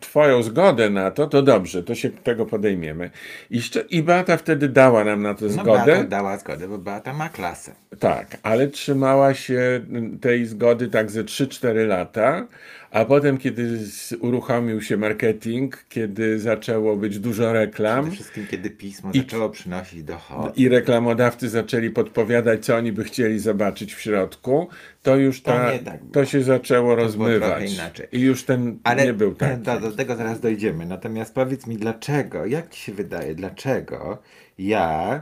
[0.00, 3.10] Twoją zgodę na to, to dobrze, to się tego podejmiemy.
[3.50, 5.86] I, i Beata wtedy dała nam na to No zgodę.
[5.86, 7.74] Beata dała zgodę, bo Beata ma klasę.
[7.98, 9.80] Tak, ale trzymała się
[10.20, 12.46] tej zgody tak ze 3-4 lata,
[12.90, 13.78] a potem, kiedy
[14.20, 20.02] uruchomił się marketing, kiedy zaczęło być dużo reklam Przede wszystkim, kiedy pismo I- zaczęło przynosić
[20.02, 20.52] dochody.
[20.56, 24.68] i reklamodawcy zaczęli podpowiadać, co oni by chcieli zobaczyć w środku,
[25.02, 27.72] to już To ta, nie tak to się zaczęło trochę rozmywać.
[27.74, 28.06] inaczej.
[28.12, 29.62] I już ten Ale nie był tak.
[29.62, 30.86] do, do tego zaraz dojdziemy.
[30.86, 34.18] Natomiast powiedz mi, dlaczego, jak ci się wydaje, dlaczego
[34.58, 35.20] ja.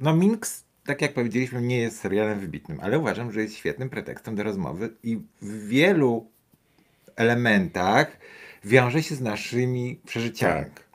[0.00, 4.34] No, Minx, tak jak powiedzieliśmy, nie jest serialem wybitnym, ale uważam, że jest świetnym pretekstem
[4.36, 6.30] do rozmowy i w wielu
[7.20, 8.16] elementach
[8.64, 10.64] wiąże się z naszymi przeżyciami.
[10.64, 10.88] Tak.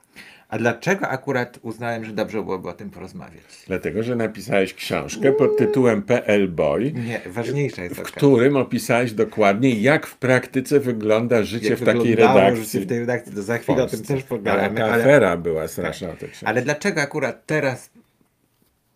[0.48, 3.42] A dlaczego akurat uznałem, że dobrze byłoby o tym porozmawiać?
[3.66, 6.92] Dlatego, że napisałeś książkę pod tytułem PL Boy.
[6.92, 8.16] Nie, ważniejsza jest w okazja.
[8.16, 12.64] którym opisałeś dokładnie, jak w praktyce wygląda życie Jak w takiej redakcji.
[12.64, 14.80] życie w tej redakcji, to za chwilę o tym też pogadamy.
[14.80, 16.48] Taka Ale, afera była straszna o tej książce.
[16.48, 17.90] ale dlaczego akurat teraz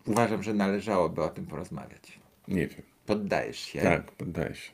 [0.07, 2.19] uważam, że należałoby o tym porozmawiać?
[2.47, 2.81] Nie wiem.
[3.05, 3.81] Poddajesz się.
[3.81, 4.71] Tak, poddaję się.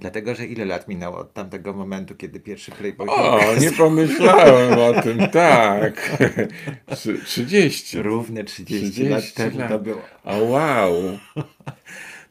[0.00, 5.02] Dlatego, że ile lat minęło od tamtego momentu, kiedy pierwszy Playboy O, nie pomyślałem o
[5.02, 6.18] tym, tak.
[6.94, 8.02] Trzy- 30.
[8.02, 9.68] Równe 30, 30 lat temu lat.
[9.68, 10.02] to było.
[10.24, 10.92] O wow.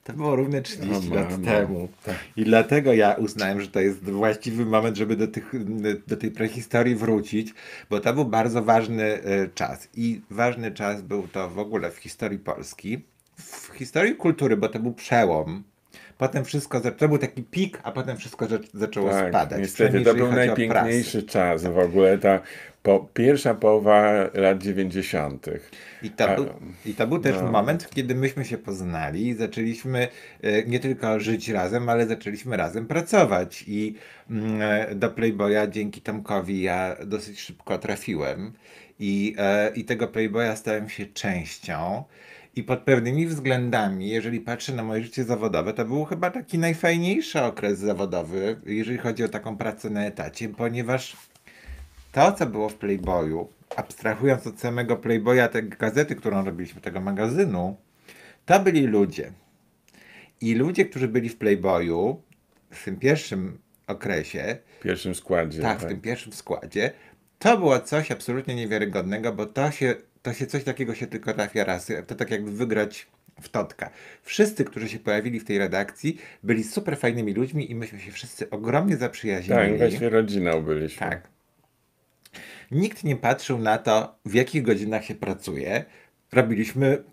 [0.03, 1.89] To było równe 30 O, lat temu.
[2.05, 2.15] Tak.
[2.37, 5.51] I dlatego ja uznałem, że to jest właściwy moment, żeby do, tych,
[6.07, 7.53] do tej prehistorii wrócić,
[7.89, 9.87] bo to był bardzo ważny e, czas.
[9.95, 12.99] I ważny czas był to w ogóle w historii Polski,
[13.37, 15.63] w historii kultury, bo to był przełom.
[16.19, 19.59] Potem wszystko, to był taki pik, a potem wszystko za- zaczęło Tak, spadać.
[19.59, 22.41] niestety to był najpiękniejszy czas w ogóle, ta
[22.83, 25.45] po, pierwsza połowa lat 90.
[26.03, 26.45] I to, był,
[26.85, 27.51] I to był też no.
[27.51, 30.07] moment, kiedy myśmy się poznali i zaczęliśmy
[30.41, 33.63] e, nie tylko żyć razem, ale zaczęliśmy razem pracować.
[33.67, 33.95] I
[34.29, 38.53] mm, e, do Playboya dzięki Tomkowi ja dosyć szybko trafiłem.
[38.99, 42.03] I, e, I tego Playboya stałem się częścią.
[42.59, 47.41] I pod pewnymi względami, jeżeli patrzę na moje życie zawodowe, to był chyba taki najfajniejszy
[47.41, 51.17] okres zawodowy, jeżeli chodzi o taką pracę na etacie, ponieważ
[52.11, 57.77] to, co było w Playboyu, abstrahując od samego Playboya, tej gazety, którą robiliśmy, tego magazynu,
[58.45, 59.31] to byli ludzie.
[60.41, 62.21] I ludzie, którzy byli w Playboyu
[62.71, 65.61] w tym pierwszym okresie, W pierwszym składzie.
[65.61, 66.91] tak, w tym pierwszym składzie,
[67.39, 71.63] to było coś absolutnie niewiarygodnego, bo to się, to się coś takiego się tylko trafia
[71.63, 71.91] raz.
[72.07, 73.07] To tak jakby wygrać
[73.41, 73.89] w totka.
[74.23, 78.49] Wszyscy, którzy się pojawili w tej redakcji, byli super fajnymi ludźmi i myśmy się wszyscy
[78.49, 79.59] ogromnie zaprzyjaźnili.
[79.59, 81.09] Tak, właśnie rodziną byliśmy.
[81.09, 81.27] Tak.
[82.71, 85.85] Nikt nie patrzył na to, w jakich godzinach się pracuje.
[86.31, 87.03] Robiliśmy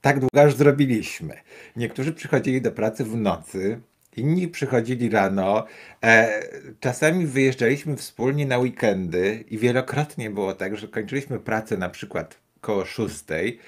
[0.00, 1.34] tak długo, aż zrobiliśmy.
[1.76, 3.80] Niektórzy przychodzili do pracy w nocy,
[4.16, 5.66] inni przychodzili rano.
[6.04, 6.42] E,
[6.80, 12.84] czasami wyjeżdżaliśmy wspólnie na weekendy i wielokrotnie było tak, że kończyliśmy pracę na przykład koło
[12.84, 13.58] szóstej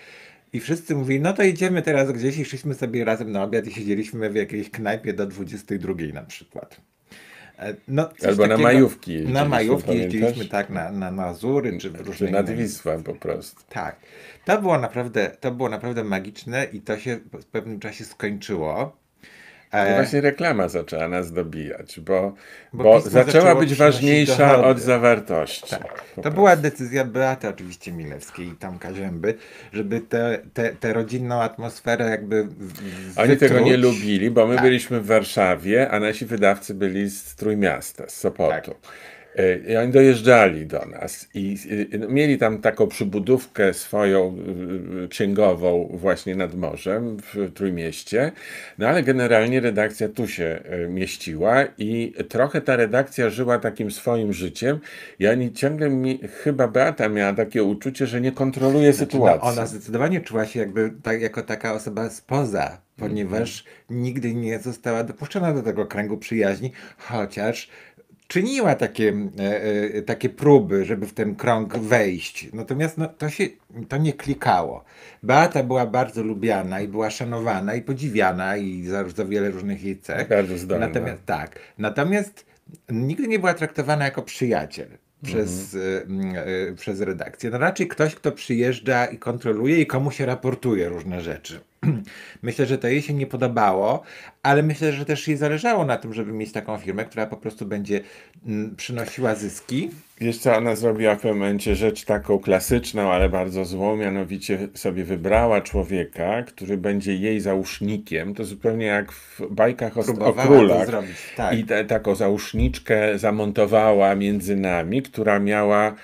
[0.52, 3.72] i wszyscy mówili, no to idziemy teraz gdzieś i szliśmy sobie razem na obiad i
[3.72, 6.80] siedzieliśmy w jakiejś knajpie do 22 na przykład.
[7.58, 12.02] E, No, Albo na majówki Na majówki jeździliśmy tak na, na Mazury czy w Czy
[12.02, 13.62] różne nad Wisłą po prostu.
[13.68, 13.96] tak.
[14.44, 18.99] To było naprawdę, to było naprawdę magiczne i to się w pewnym czasie skończyło.
[19.72, 22.34] E, właśnie reklama zaczęła nas dobijać, bo,
[22.72, 25.70] Bo bo, zaczęła być ważniejsza od zawartości.
[25.70, 26.04] tak.
[26.22, 29.34] To była decyzja Beaty oczywiście Milewskiej i Tomka Zięby,
[29.72, 34.64] żeby tę te, te rodzinną atmosferę jakby w- Oni tego nie lubili, bo my Tak.
[34.64, 38.70] byliśmy w Warszawie, a nasi wydawcy byli z Trójmiasta, z Sopotu.
[38.70, 38.92] Tak.
[39.36, 41.56] E, I oni dojeżdżali do nas i
[41.98, 44.36] no, mieli tam taką przybudówkę swoją
[45.10, 48.32] księgową właśnie nad morzem w Trójmieście,
[48.78, 54.32] no ale generalnie redakcja tu się y, mieściła i trochę ta redakcja żyła takim swoim
[54.32, 54.78] życiem.
[55.18, 59.48] I oni ciągle mi, chyba Beata miała takie uczucie, że nie kontroluje No, sytuacji.
[59.48, 65.52] ona zdecydowanie czuła się jakby tak, jako taka osoba spoza, ponieważ nigdy nie została dopuszczona
[65.54, 67.68] do tego kręgu przyjaźni, chociaż
[68.30, 69.62] czyniła takie, e,
[69.94, 72.48] e, takie próby, żeby w ten krąg wejść.
[72.52, 73.44] Natomiast no, to się
[73.88, 74.84] to nie klikało.
[75.22, 79.98] Beata była bardzo lubiana i była szanowana i podziwiana i za, za wiele różnych jej
[79.98, 80.28] cech.
[80.28, 80.86] Bardzo zdolna.
[80.86, 81.58] Natomiast tak.
[81.78, 82.46] Natomiast
[82.90, 84.88] nigdy nie była traktowana jako przyjaciel
[85.22, 86.36] przez, Mhm.
[86.36, 87.50] y, y, przez redakcję.
[87.50, 91.60] No raczej ktoś, kto przyjeżdża i kontroluje i komu się raportuje różne rzeczy.
[92.42, 94.02] Myślę, że to jej się nie podobało,
[94.42, 97.66] ale myślę, że też jej zależało na tym, żeby mieć taką firmę, która po prostu
[97.66, 98.00] będzie
[98.46, 99.90] mm, przynosiła zyski.
[100.40, 106.42] Co, ona zrobiła w momencie rzecz taką klasyczną, ale bardzo złą, mianowicie sobie wybrała człowieka,
[106.42, 110.86] który będzie jej załóżnikiem, to zupełnie jak w bajkach o, o królach.
[110.86, 111.58] zrobić, tak.
[111.58, 115.94] I te, taką załóżniczkę zamontowała między nami, która miała,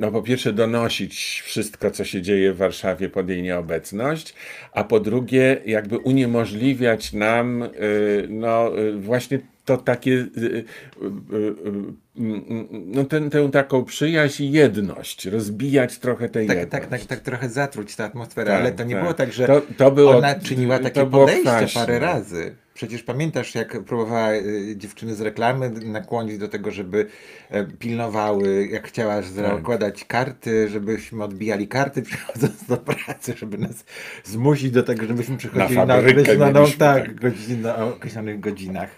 [0.00, 4.34] no po pierwsze donosić wszystko, co się dzieje w Warszawie pod jej nieobecność,
[4.72, 7.68] a po drugie jakby uniemożliwiać nam, e,
[8.28, 10.26] no e, właśnie to takie,
[12.70, 16.82] no ten, tę taką przyjaźń i jedność, rozbijać trochę tej Tak, jedność.
[16.82, 19.02] tak, tak, tak trochę zatruć tę atmosferę, Tak, ale to nie tak.
[19.02, 22.54] było tak, że To- to było- ona czyniła takie podejście parę razy.
[22.76, 27.06] Przecież pamiętasz, jak próbowała y, dziewczyny z reklamy nakłonić do tego, żeby
[27.50, 33.84] e, pilnowały, jak chciała zakładać karty, żebyśmy odbijali karty przychodząc do pracy, żeby nas
[34.24, 37.20] zmusić do tego, żebyśmy przychodzili na, fabrykę określoną mieliśmy, tak, tak.
[37.20, 38.90] godzinę, określonych godzinach.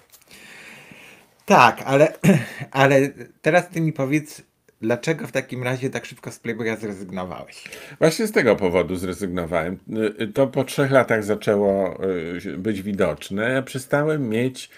[1.44, 2.12] Tak, ale,
[2.70, 3.08] ale
[3.42, 4.42] teraz ty mi powiedz,
[4.80, 7.64] dlaczego w takim razie tak szybko z Playboya zrezygnowałeś?
[7.98, 9.78] Właśnie z tego powodu zrezygnowałem.
[10.20, 11.98] Y, To po trzech latach zaczęło
[12.44, 13.50] y, być widoczne.
[13.50, 14.70] Ja przestałem mieć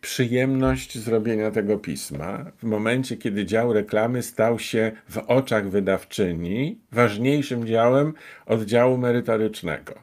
[0.00, 7.66] przyjemność zrobienia tego pisma w momencie, kiedy dział reklamy stał się w oczach wydawczyni ważniejszym
[7.66, 8.14] działem
[8.46, 9.94] od działu merytorycznego.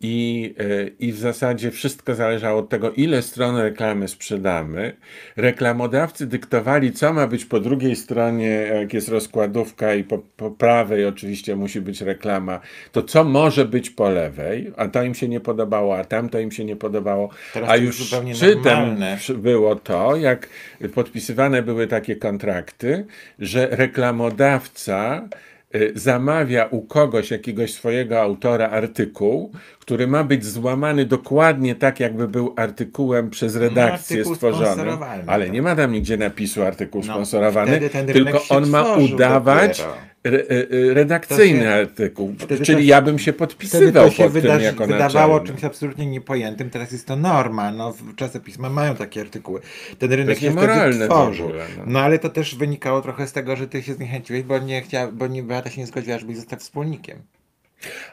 [0.00, 4.96] I, y, I w zasadzie wszystko zależało od tego, ile stron reklamy sprzedamy.
[5.36, 11.06] Reklamodawcy dyktowali, co ma być po drugiej stronie, jak jest rozkładówka, i po, po prawej
[11.06, 12.60] oczywiście musi być reklama,
[12.92, 16.52] to co może być po lewej, a to im się nie podobało, a tamto im
[16.52, 17.28] się nie podobało.
[17.54, 18.96] Teraz a już szczytem
[19.36, 20.48] było to, jak
[20.94, 23.06] podpisywane były takie kontrakty,
[23.38, 25.28] że reklamodawca
[25.74, 29.52] y, zamawia u kogoś, jakiegoś swojego autora artykuł,
[29.86, 34.92] który ma być złamany dokładnie tak, jakby był artykułem przez redakcję artykuł stworzony,
[35.26, 35.54] ale tak.
[35.54, 37.80] nie ma tam nigdzie napisu artykuł No, sponsorowany,
[38.12, 39.84] tylko on ma udawać
[40.24, 40.50] re, e,
[40.90, 44.86] e, redakcyjny się- artykuł, czyli to- ja bym się podpisywał się pod tym wydarzy, jako
[44.86, 45.46] wydawało naczelny.
[45.46, 47.72] czymś absolutnie niepojętym, teraz jest to norma.
[47.72, 49.60] No, w- czasopisma mają takie artykuły.
[49.98, 51.46] Ten rynek jest się wtedy tworzył.
[51.46, 51.82] ogóle, no.
[51.86, 52.00] No.
[52.00, 55.26] ale to też wynikało trochę z tego, że ty się zniechęciłeś, bo nie chciała, bo
[55.26, 57.18] nie, Beata się nie zgodziła, żebyś został wspólnikiem.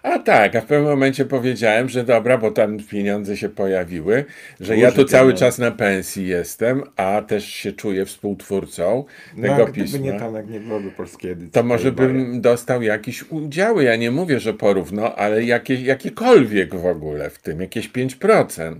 [0.03, 4.25] A tak, a w pewnym momencie powiedziałem, że dobra, bo tam pieniądze się pojawiły,
[4.59, 5.45] że ja tu cały pieniądze.
[5.45, 9.05] czas na pensji jestem, a też się czuję współtwórcą
[9.37, 9.99] No, tego gdyby pisma.
[9.99, 11.51] nie Tomek, nie byłoby polskiej edycji.
[11.51, 13.83] to może bym dostał jakieś udziały.
[13.83, 18.75] Ja nie mówię, że porówno, ale jakieś, jakiekolwiek w ogóle w tym, jakieś 5%.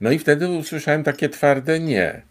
[0.00, 2.22] No i wtedy usłyszałem takie twarde nie.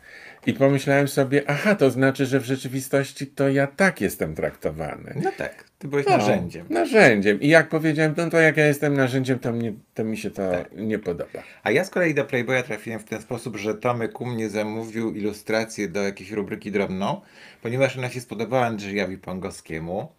[0.48, 5.14] I pomyślałem sobie, aha, to znaczy, że w rzeczywistości to ja tak jestem traktowany.
[5.24, 6.66] No tak, ty byłeś No, narzędziem.
[6.70, 7.42] Narzędziem.
[7.42, 10.52] I jak powiedziałem, no to jak ja jestem narzędziem, to, mnie, to mi się to
[10.52, 10.70] Tak.
[10.76, 11.44] nie podoba.
[11.64, 15.16] A ja z kolei do Playboya trafiłem w ten sposób, że Tomek u mnie zamówił
[15.16, 17.22] ilustrację do jakiejś rubryki drobną,
[17.62, 20.12] ponieważ ona się spodobała Andrzejowi Pongowskiemu.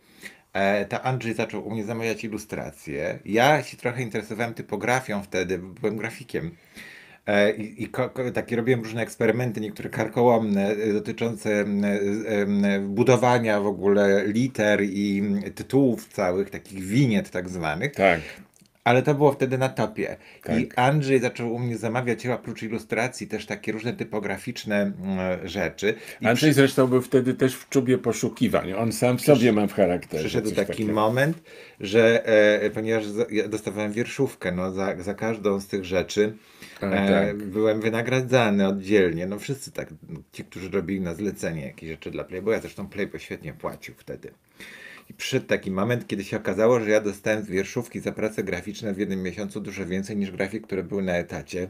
[0.52, 3.18] E, to Andrzej zaczął u mnie zamawiać ilustracje.
[3.24, 6.50] Ja się trochę interesowałem typografią wtedy, bo byłem grafikiem.
[7.26, 7.90] E, I, i
[8.34, 15.22] takie robiłem różne eksperymenty, niektóre karkołomne, e, dotyczące e, budowania w ogóle liter i
[15.54, 17.94] tytułów całych, takich winiet tak zwanych.
[17.94, 18.20] Tak.
[18.84, 20.16] Ale to było wtedy na topie.
[20.58, 20.78] I Tak.
[20.78, 25.94] Andrzej zaczął u mnie zamawiać oprócz ilustracji też takie różne typograficzne mm, rzeczy.
[26.20, 28.72] I Andrzej zresztą był wtedy też w czubie poszukiwań.
[28.72, 30.22] On sam w sobie ma w charakterze.
[30.22, 30.92] przyszedł taki takiego.
[30.92, 31.42] moment,
[31.80, 32.26] że
[32.62, 36.36] e, ponieważ za, ja dostawałem wierszówkę no, za, za każdą z tych rzeczy,
[36.80, 37.36] A, e, tak.
[37.36, 39.26] byłem wynagradzany oddzielnie.
[39.26, 39.88] No wszyscy tak,
[40.32, 44.32] ci, którzy robili na zlecenie jakieś rzeczy dla Playboya, zresztą Playboy świetnie płacił wtedy.
[45.12, 48.94] I przyszedł taki moment, kiedy się okazało, że ja dostałem z wierszówki za prace graficzne
[48.94, 51.68] w jednym miesiącu dużo więcej niż grafik, które były na etacie.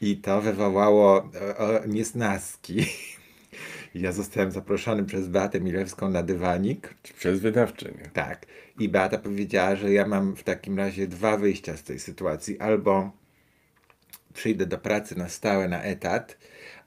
[0.00, 2.84] I to wywołało e, e, niesnaski.
[3.94, 6.94] Ja zostałem zaproszony przez Beatę Milewską na dywanik.
[7.18, 8.10] Przez wydawczynię.
[8.12, 8.46] Tak.
[8.78, 12.60] I Beata powiedziała, że ja mam w takim razie dwa wyjścia z tej sytuacji.
[12.60, 13.10] Albo
[14.34, 16.38] przyjdę do pracy na stałe, na etat,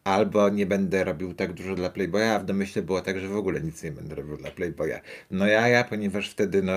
[0.03, 3.37] albo nie będę robił tak dużo dla Playboya, a w domyśle było tak, że w
[3.37, 4.99] ogóle nic nie będę robił dla Playboya.
[5.31, 6.73] No ja, ja, ponieważ wtedy, no,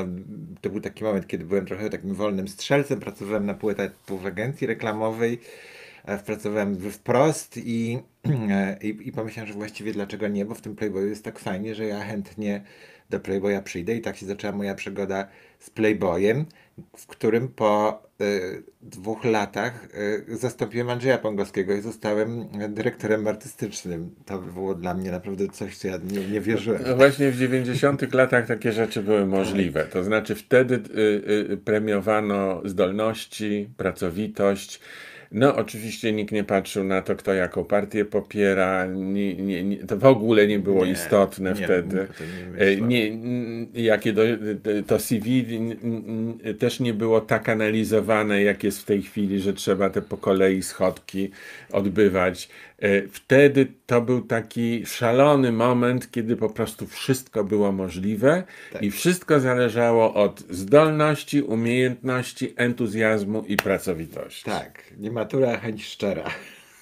[0.60, 4.26] to był taki moment, kiedy byłem trochę takim wolnym strzelcem, pracowałem na pół etatu w
[4.26, 5.40] agencji reklamowej,
[6.04, 7.98] e, pracowałem wprost i,
[8.50, 11.74] e, i, i pomyślałem, że właściwie dlaczego nie, bo w tym Playboyu jest tak fajnie,
[11.74, 12.62] że ja chętnie
[13.10, 16.46] do Playboya przyjdę i tak się zaczęła moja przygoda z Playboyem,
[16.96, 19.88] w którym po y, dwóch latach
[20.28, 24.14] y, zastąpiłem Andrzeja Pongowskiego i zostałem dyrektorem artystycznym.
[24.26, 26.82] To było dla mnie naprawdę coś, co ja nie, nie wierzyłem.
[26.86, 29.84] No właśnie w 90 latach takie rzeczy były możliwe.
[29.84, 34.80] To znaczy wtedy y, y, premiowano zdolności, pracowitość.
[35.32, 38.86] No, oczywiście nikt nie patrzył na to, kto jaką partię popiera.
[38.86, 42.06] Nie, nie, nie, to w ogóle nie było istotne wtedy.
[42.80, 43.12] nie
[43.74, 44.22] E, jakie do,
[44.86, 45.44] to CV
[46.58, 50.62] też nie było tak analizowane, jak jest w tej chwili, że trzeba te po kolei
[50.62, 51.30] schodki
[51.72, 52.48] odbywać.
[52.78, 58.82] E, Wtedy to był taki szalony moment, kiedy po prostu wszystko było możliwe Tak.
[58.82, 64.44] i wszystko zależało od zdolności, umiejętności, entuzjazmu i pracowitości.
[64.44, 66.24] Tak, nie matura, chęć szczera.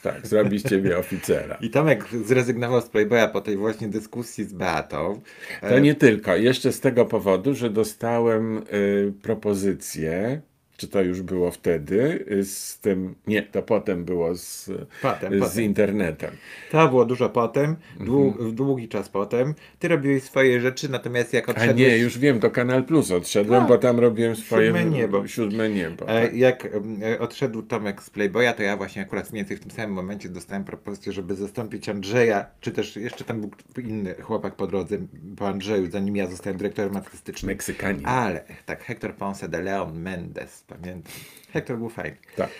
[0.02, 1.58] Tak, zrobić ciebie oficera.
[1.60, 5.20] I Tomek zrezygnował z Playboya po tej właśnie dyskusji z Beatą.
[5.60, 6.36] To nie tylko.
[6.36, 10.40] Jeszcze z tego powodu, że dostałem y, propozycję,
[10.76, 14.70] czy to już było wtedy, z tym, nie, to potem było z,
[15.02, 15.64] Potem, z potem.
[15.64, 16.30] internetem.
[16.70, 18.54] To było dużo potem, dłu- Mhm.
[18.54, 19.54] długi czas potem.
[19.78, 21.76] Ty robiłeś swoje rzeczy, natomiast jak A odszedłeś...
[21.78, 23.68] nie, już wiem, to Kanal Plus odszedłem, Tak.
[23.68, 25.26] bo tam robiłem swoje Siódme niebo.
[25.26, 26.08] siódme niebo.
[26.08, 26.34] E, Tak.
[26.36, 26.68] Jak
[27.02, 30.28] e, odszedł Tomek z Playboya, to ja właśnie akurat mniej więcej w tym samym momencie
[30.28, 33.50] dostałem propozycję, żeby zastąpić Andrzeja, czy też jeszcze tam był
[33.84, 34.98] inny chłopak po drodze,
[35.36, 37.48] po Andrzeju, zanim ja zostałem dyrektorem artystycznym.
[37.52, 38.06] Meksykanin.
[38.06, 41.12] Ale, tak, Hector Ponce de Leon Mendes, pamiętam.
[41.52, 42.16] Hector był fajny.
[42.36, 42.50] Tak.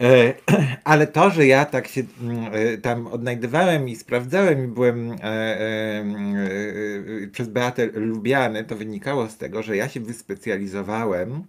[0.00, 0.34] E,
[0.84, 5.16] ale to, że ja tak się mm, e, tam odnajdywałem i sprawdzałem i byłem e,
[5.22, 6.04] e,
[7.32, 11.44] przez Beatę lubiany, to wynikało z tego, że ja się wyspecjalizowałem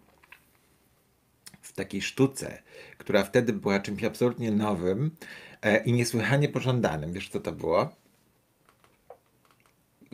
[1.62, 2.62] w takiej sztuce,
[2.98, 5.12] która wtedy była czymś absolutnie nowym
[5.62, 7.14] e, i niesłychanie pożądanym.
[7.14, 7.96] Wiesz, co to było?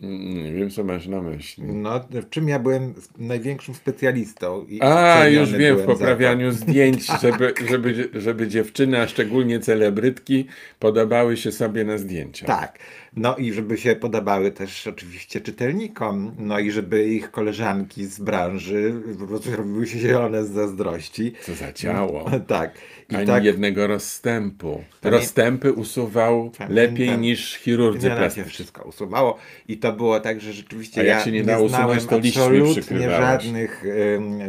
[0.01, 1.63] Nie wiem, co masz na myśli.
[1.63, 4.65] No, w czym ja byłem największym specjalistą.
[4.69, 10.45] I A, już wiem, w poprawianiu zdjęć, żeby, żeby, żeby dziewczyny, a szczególnie celebrytki,
[10.79, 12.47] podobały się sobie na zdjęciach.
[12.47, 12.79] Tak.
[13.15, 18.93] No i żeby się podobały też oczywiście czytelnikom, no i żeby ich koleżanki z branży
[19.19, 21.33] po prostu robiły się zielone z zazdrości.
[21.41, 22.25] Co za ciało.
[22.47, 22.71] Tak.
[23.09, 24.83] I Ani tak jednego rozstępu.
[25.01, 26.71] Pamię- Rozstępy usuwał Pamiętam.
[26.75, 28.49] lepiej niż chirurdzy nie, nam się plastyczni.
[28.51, 29.37] wszystko usuwało
[29.67, 32.49] i to było tak, że rzeczywiście A jak ja się nie dało znałem usunąć, to
[32.51, 33.17] liśćmi przykrywałeś.
[33.43, 33.83] żadnych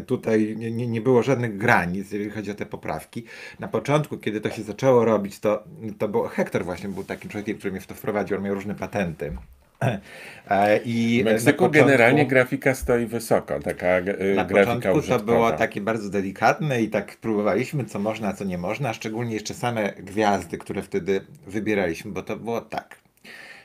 [0.06, 3.24] tutaj nie, nie, nie było żadnych granic, jeżeli chodzi o te poprawki.
[3.60, 5.64] Na początku, kiedy to się zaczęło robić, to,
[5.98, 8.74] to był Hektor właśnie był takim człowiekiem, który mnie w to wprowadził, on miał różne
[8.74, 9.32] patenty.
[10.50, 14.98] E, I W Meksyku początku- generalnie grafika stoi wysoko, taka y, na grafika początku to
[14.98, 15.22] użytkowa.
[15.24, 19.54] było takie bardzo delikatne i tak próbowaliśmy, co można, co nie można, a szczególnie jeszcze
[19.54, 22.96] same gwiazdy, które wtedy wybieraliśmy, bo to było tak,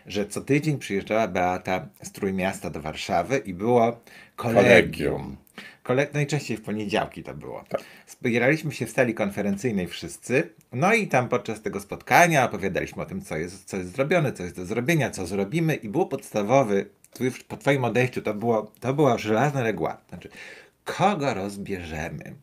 [0.08, 4.00] że co tydzień przyjeżdżała Beata z Trójmiasta do Warszawy i było
[4.36, 4.64] kolegium.
[4.66, 5.38] Kolegium.
[5.90, 6.08] Kole...
[6.14, 7.64] Najczęściej w poniedziałki to było.
[7.70, 7.82] Tak.
[8.06, 13.22] Spieraliśmy się w sali konferencyjnej wszyscy, no i tam podczas tego spotkania opowiadaliśmy o tym,
[13.22, 17.24] co jest, co jest zrobione, co jest do zrobienia, co zrobimy i było podstawowy, tu
[17.24, 20.30] już po twoim odejściu to, było, to była żelazna reguła, znaczy
[20.86, 22.34] kogo rozbierzemy.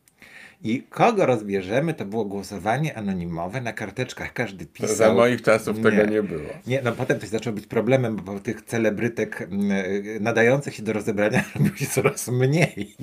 [0.63, 4.33] I kogo rozbierzemy, to było głosowanie anonimowe na karteczkach.
[4.33, 4.97] Każdy To pisał.
[4.97, 6.51] za moich czasów tego nie było.
[6.67, 9.71] Nie, no potem to zaczęło być problemem, bo tych celebrytek mm,
[10.21, 12.97] nadających się do rozebrania robiło się coraz mniej.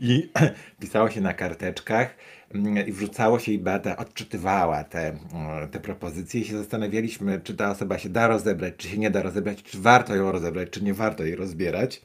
[0.00, 0.30] I
[0.80, 2.16] pisało się na karteczkach
[2.54, 7.54] mm, i wrzucało się i Beata odczytywała te, mm, te propozycje i się zastanawialiśmy, czy
[7.54, 10.84] ta osoba się da rozebrać, czy się nie da rozebrać, czy warto ją rozebrać, czy
[10.84, 12.02] nie warto jej rozbierać.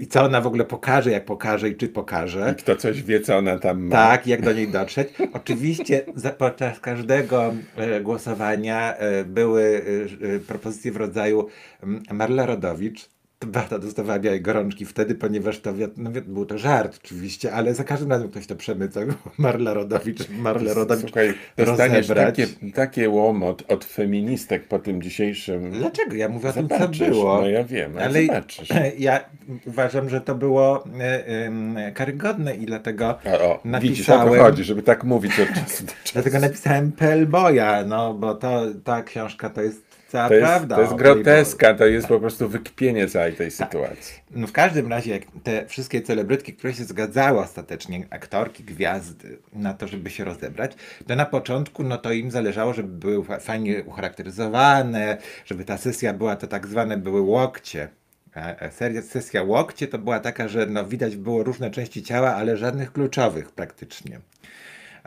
[0.00, 2.54] I co ona w ogóle pokaże, jak pokaże i czy pokaże.
[2.58, 3.92] I kto coś wie, co ona tam ma.
[3.92, 5.08] Tak, jak do niej dotrzeć.
[5.32, 9.82] Oczywiście za, podczas każdego e, głosowania e, były
[10.22, 11.48] e, e, propozycje w rodzaju
[11.82, 13.08] mm, Marla Rodowicz.
[13.46, 18.10] Beata dostawała białej gorączki wtedy, ponieważ to, no, był to żart oczywiście, ale za każdym
[18.10, 19.02] razem ktoś to przemycał.
[19.38, 25.70] Marla Rodowicz, Marla Rodowicz Słuchaj, dostaniesz takie, takie łomot od feministek po tym dzisiejszym...
[25.70, 26.14] Dlaczego?
[26.16, 27.40] Ja mówię o tym, co Zobaczysz, było.
[27.40, 28.68] no ja wiem, ale ale zobaczysz.
[28.98, 29.20] ja
[29.66, 34.40] uważam, że to było e, em, karygodne i dlatego A, o, widzisz, o to napisałem...
[34.40, 36.12] chodzi, żeby tak mówić od czasu do czasu.
[36.12, 40.76] Dlatego napisałem Pellboya, no bo to, ta książka to jest cała To jest, prawda.
[40.76, 44.16] to jest groteska, to jest po prostu wykpienie całej tej sytuacji.
[44.30, 49.74] No w każdym razie, jak te wszystkie celebrytki, które się zgadzały ostatecznie, aktorki, gwiazdy, na
[49.74, 50.72] to, żeby się rozebrać,
[51.06, 56.14] to na początku, no to im zależało, żeby były fa- fajnie ucharakteryzowane, żeby ta sesja
[56.14, 57.88] była, to tak zwane były łokcie.
[58.34, 62.34] A- a Seria, sesja łokcie to była taka, że no widać było różne części ciała,
[62.34, 64.20] ale żadnych kluczowych praktycznie.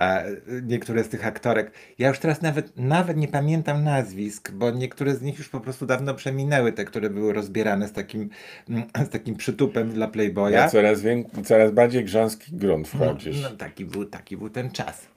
[0.01, 0.25] E,
[0.63, 1.71] niektóre z tych aktorek.
[1.97, 5.85] Ja już teraz nawet, nawet nie pamiętam nazwisk, bo niektóre z nich już po prostu
[5.85, 8.29] dawno przeminęły, te, które były rozbierane z takim,
[8.69, 10.51] mm, z takim przytupem dla Playboya.
[10.53, 10.99] Ja coraz,
[11.45, 13.41] coraz bardziej grząski grunt wchodzisz.
[13.43, 15.07] No, taki, był, taki był ten czas.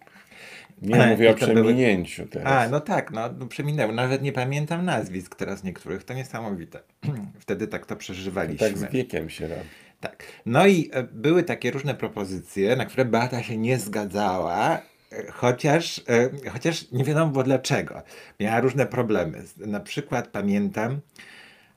[0.83, 2.67] nie e, mówię o to były- przeminięciu teraz.
[2.67, 3.93] A, no tak, no, no przeminęły.
[3.93, 6.05] Nawet nie pamiętam nazwisk teraz niektórych.
[6.05, 6.81] To niesamowite.
[7.41, 8.69] Wtedy tak to przeżywaliśmy.
[8.69, 9.63] tak z wiekiem się robi.
[10.05, 10.23] Tak.
[10.47, 14.79] No i e, były takie różne propozycje, na które Beata się nie zgadzała,
[15.13, 15.99] e, chociaż,
[16.45, 18.03] e, chociaż nie wiadomo było dlaczego.
[18.41, 19.43] Miała różne problemy.
[19.57, 21.01] Na przykład pamiętam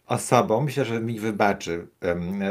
[0.08, 1.88] osobą, myślę, że mi wybaczy,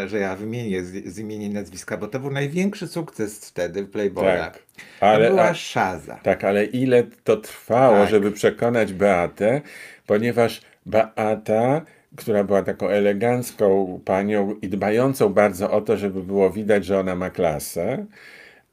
[0.06, 3.90] że ja wymienię z, z imienia i nazwiska, bo to był największy sukces wtedy w
[3.90, 4.24] Playboya.
[4.38, 4.58] Tak.
[5.00, 6.14] To Ale, była a, Szaza.
[6.22, 8.10] tak, ale ile to trwało, Tak.
[8.10, 9.60] żeby przekonać Beatę,
[10.06, 11.82] ponieważ Beata,
[12.16, 17.14] która była taką elegancką panią i dbającą bardzo o to, żeby było widać, że ona
[17.16, 18.06] ma klasę,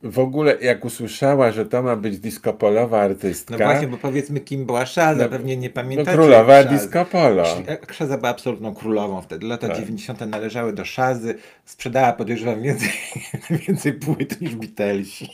[0.03, 4.65] w ogóle jak usłyszała, że to ma być disco-polowa artystka, No właśnie, bo powiedzmy kim
[4.65, 6.11] była Szaza, No, pewnie nie no pamiętacie.
[6.17, 6.75] królowa Szazy.
[6.75, 7.43] disco polo.
[7.91, 9.47] Szaza była absolutną królową wtedy.
[9.47, 9.77] Lata Tak.
[9.77, 10.21] 90.
[10.27, 11.35] należały do Szazy.
[11.65, 12.89] Sprzedała, podejrzewam, więcej,
[13.67, 15.29] więcej płyt niż Beatlesi.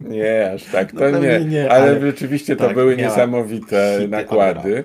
[0.00, 1.40] Nie, aż tak No to nie.
[1.44, 4.84] nie, ale, ale rzeczywiście to tak, były niesamowite nakłady.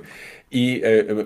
[0.53, 0.81] I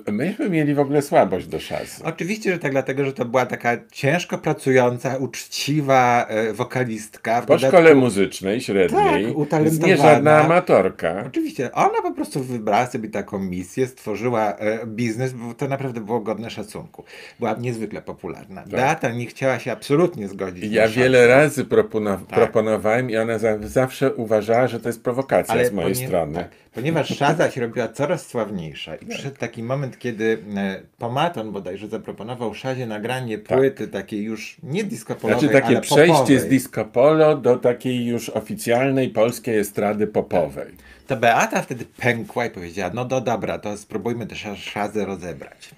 [0.07, 2.03] e, myśmy mieli w ogóle słabość do szazy.
[2.03, 7.41] Oczywiście, że tak, dlatego, że to była taka ciężko pracująca, uczciwa e, wokalistka.
[7.41, 11.23] W Po dodatku- szkole muzycznej średniej, Tak, nie żadna amatorka.
[11.27, 16.19] Oczywiście, ona po prostu wybrała sobie taką misję, stworzyła e, biznes, bo to naprawdę było
[16.19, 17.03] godne szacunku.
[17.39, 18.63] Była niezwykle popularna.
[18.67, 22.39] Beata nie chciała się absolutnie zgodzić Ja wiele razy proponow- Tak.
[22.39, 26.33] proponowałem i ona za- zawsze uważała, że to jest prowokacja z mojej strony.
[26.35, 31.87] Tak, ponieważ Szaza się robiła coraz sławniejsza i przyszedł taki moment, kiedy e, Pomaton bodajże
[31.87, 36.39] zaproponował Szazie nagranie płyty takiej już nie disco polowej, Znaczy takie przejście popowej.
[36.39, 40.73] z disco polo do takiej już oficjalnej polskiej estrady popowej.
[41.07, 45.69] To Beata wtedy pękła i powiedziała, no do dobra, to spróbujmy Sza- Szazę rozebrać.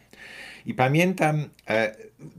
[0.65, 1.95] I pamiętam, e,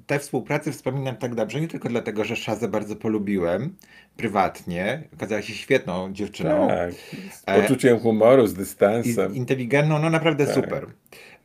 [0.06, 3.74] tę współpracę wspominam tak dobrze, nie tylko dlatego, że Szazę bardzo polubiłem
[4.20, 6.68] prywatnie, okazała się świetną dziewczyną.
[6.68, 6.94] Tak.
[7.32, 9.34] Z E, poczuciem humoru, z i dystansem.
[9.34, 10.86] inteligentną, no naprawdę super.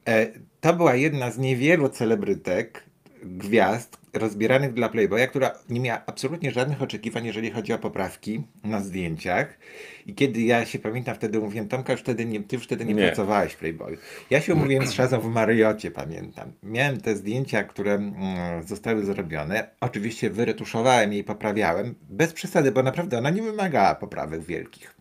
[0.07, 0.27] E,
[0.61, 2.83] to była jedna z niewielu celebrytek,
[3.25, 8.81] gwiazd rozbieranych dla Playboya, która nie miała absolutnie żadnych oczekiwań, jeżeli chodzi o poprawki na
[8.81, 9.57] zdjęciach.
[10.05, 12.93] I kiedy ja się pamiętam, wtedy mówiłem, Tomka, już wtedy nie, ty już wtedy nie,
[12.93, 13.07] Nie.
[13.07, 13.97] pracowałeś w Playboyu.
[14.29, 16.51] Ja się umówiłem z Szazą w Mariocie, pamiętam.
[16.63, 19.69] Miałem te zdjęcia, które mm, zostały zrobione.
[19.81, 21.95] Oczywiście wyretuszowałem je i poprawiałem.
[22.09, 24.95] Bez przesady, bo naprawdę ona nie wymagała poprawek wielkich.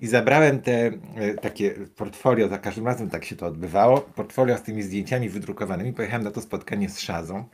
[0.00, 0.72] I zabrałem te
[1.16, 5.92] e, takie portfolio, za każdym razem tak się to odbywało, portfolio z tymi zdjęciami wydrukowanymi.
[5.92, 7.44] Pojechałem na to spotkanie z Szazą.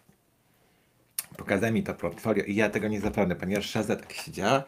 [1.37, 4.65] Pokazała mi to portfolio i ja tego nie zapomnę, ponieważ Szaza tak siedziała,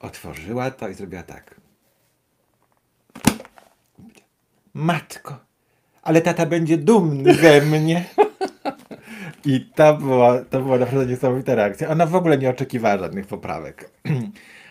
[0.00, 1.60] otworzyła to i zrobiła tak.
[4.74, 5.38] Matko,
[6.02, 8.04] ale tata będzie dumny ze mnie.
[9.44, 11.88] I to była, to była naprawdę niesamowita reakcja.
[11.88, 13.90] Ona w ogóle nie oczekiwała żadnych poprawek.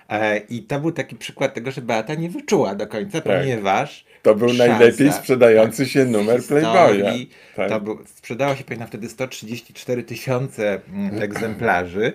[0.10, 4.36] E, I to był taki przykład tego, że Beata nie wyczuła do końca, ponieważ To
[4.36, 7.28] był Szaza, najlepiej sprzedający się w numer Playboya.
[7.56, 7.70] Tak.
[7.70, 12.14] To był, sprzedało się pamiętam wtedy 134 tysiące mm, egzemplarzy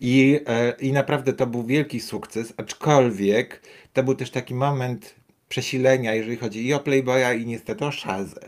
[0.00, 3.60] i, e, i naprawdę to był wielki sukces, aczkolwiek
[3.92, 5.14] to był też taki moment
[5.48, 8.40] przesilenia, jeżeli chodzi i o Playboya i niestety o Szazę,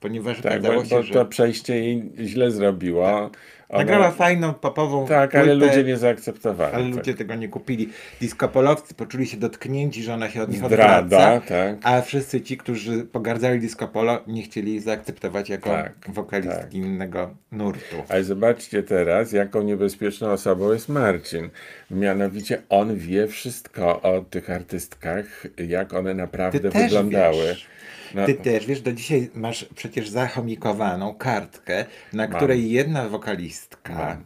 [0.00, 3.08] ponieważ Tak, okazało bo, się, bo że to przejście jej źle zrobiło.
[3.08, 3.30] Ona-
[3.72, 6.74] nagrała fajną popową Tak, ale płytę, ludzie nie zaakceptowali.
[6.74, 6.94] ale tak.
[6.94, 7.88] ludzie tego nie kupili.
[8.20, 11.76] Diskopolowcy poczuli się dotknięci, że ona się od nich Zdrada, odwraca, tak.
[11.82, 16.74] a wszyscy ci, którzy pogardzali disco polo, nie chcieli jej zaakceptować jako Tak, wokalistki tak.
[16.74, 17.96] innego nurtu.
[18.08, 21.50] Ale zobaczcie teraz, jaką niebezpieczną osobą jest Marcin.
[21.90, 27.36] Mianowicie on wie wszystko o tych artystkach, jak one naprawdę Ty wyglądały.
[27.46, 27.66] wiesz.
[28.14, 34.24] No, Ty też, wiesz, do dzisiaj masz przecież zachomikowaną kartkę, na której jedna wokalistka, Mam.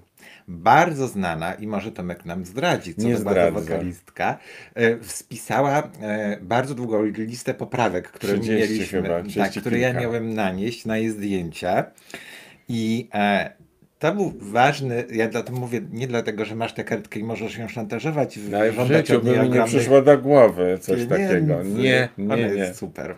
[0.48, 4.38] bardzo znana i może Tomek nam zdradzi, co Nie to była wokalistka,
[4.74, 9.92] e, spisała e, bardzo długą listę poprawek, które 30 mieliśmy, chyba, tak, 30 które ja
[9.92, 11.84] miałem nanieść na jej zdjęcia
[12.68, 13.50] i e,
[13.98, 17.58] to był ważny, ja dla to mówię nie dlatego, że masz tę kartkę i możesz
[17.58, 21.28] ją szantażować, no i w życiu by mi nie przyszło do głowy coś pieniędzy.
[21.28, 21.62] takiego.
[21.62, 22.74] Nie, Ona nie, jest nie.
[22.74, 23.14] super.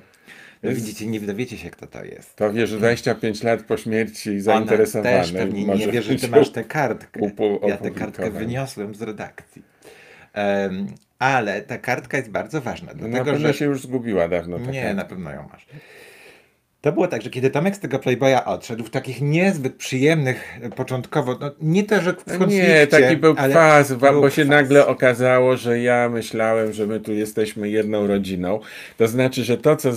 [0.63, 2.37] No widzicie, nie dowiecie się, kto to jest.
[2.37, 5.21] To wiesz, 25 lat po śmierci Ona zainteresowane.
[5.21, 7.21] też pewnie nie wie, że ty masz tę kartkę.
[7.69, 9.63] Ja tę kartkę wyniosłem z redakcji.
[10.33, 10.87] Em,
[11.19, 13.55] ale ta kartka jest bardzo ważna, No na dlatego pewno że...
[13.55, 14.95] się już zgubiła dawno ta Nie, karta.
[14.97, 15.67] na pewno ją masz.
[16.87, 20.70] To było tak, że kiedy Tomek z tego Playboya odszedł, w takich niezbyt przyjemnych e,
[20.70, 24.51] początkowo, no nie to, że w konflikcie, Nie, taki był kwas, był bo się kwas.
[24.57, 28.61] nagle okazało, że ja myślałem, że my tu jesteśmy jedną rodziną.
[28.97, 29.91] To znaczy, że to, co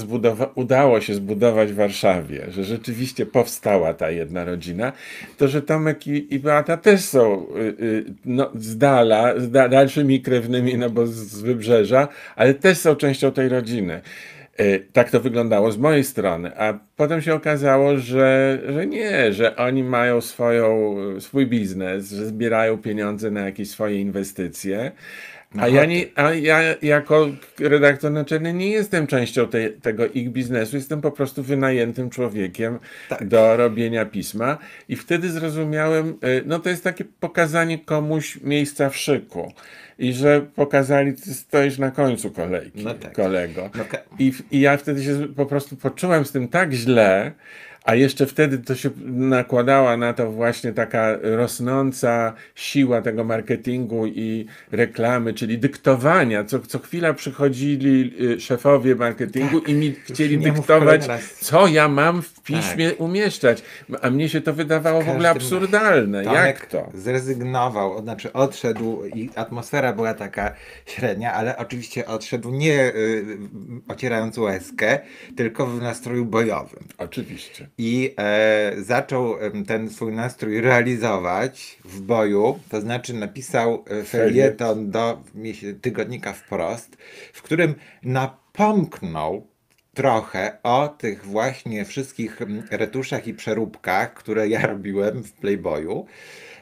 [0.56, 4.92] udało się zbudować w Warszawie, że rzeczywiście powstała ta jedna rodzina,
[5.38, 9.70] to że Tomek i, i Beata też są y, y, no, z dala, z da-
[9.70, 14.02] dalszymi krewnymi, no bo z, z wybrzeża, ale też są częścią tej rodziny.
[14.60, 19.56] Y, Tak to wyglądało z mojej strony, a potem się okazało, że, że nie, że
[19.56, 24.92] oni mają swoją, swój biznes, że zbierają pieniądze na jakieś swoje inwestycje.
[25.58, 27.28] A ja, nie, a ja jako
[27.60, 32.80] redaktor naczelny nie jestem częścią tej, tego ich biznesu, jestem po prostu wynajętym człowiekiem
[33.22, 34.58] do robienia pisma.
[34.90, 39.54] I wtedy zrozumiałem, y, no to jest takie pokazanie komuś miejsca w szyku.
[40.00, 43.14] I że pokazali, ty stoisz na końcu kolejki, No tak.
[43.14, 43.70] kolego.
[43.76, 43.84] No
[44.20, 47.32] I, I ja wtedy się po prostu poczułem z tym tak źle,
[47.90, 54.46] a jeszcze wtedy to się nakładała na to właśnie taka rosnąca siła tego marketingu i
[54.72, 56.44] reklamy, czyli dyktowania.
[56.44, 61.08] Co, co chwila przychodzili y, szefowie marketingu i mi chcieli dyktować,
[61.40, 63.64] co ja mam w piśmie umieszczać.
[64.02, 66.24] A mnie się to wydawało w ogóle każdym absurdalne.
[66.24, 66.90] Jak to?
[66.94, 73.26] zrezygnował, znaczy odszedł i atmosfera była taka średnia, ale oczywiście odszedł nie y,
[73.88, 75.00] ocierając łezkę,
[75.36, 76.84] tylko w nastroju bojowym.
[76.98, 77.68] Oczywiście.
[77.82, 79.36] I e, zaczął
[79.68, 85.24] ten swój nastrój realizować w boju, to znaczy napisał e, felieton do
[85.82, 86.98] tygodnika wprost,
[87.34, 89.48] w którym napomknął
[89.94, 92.40] trochę o tych właśnie wszystkich
[92.72, 96.06] retuszach i przeróbkach, które ja robiłem w Playboyu.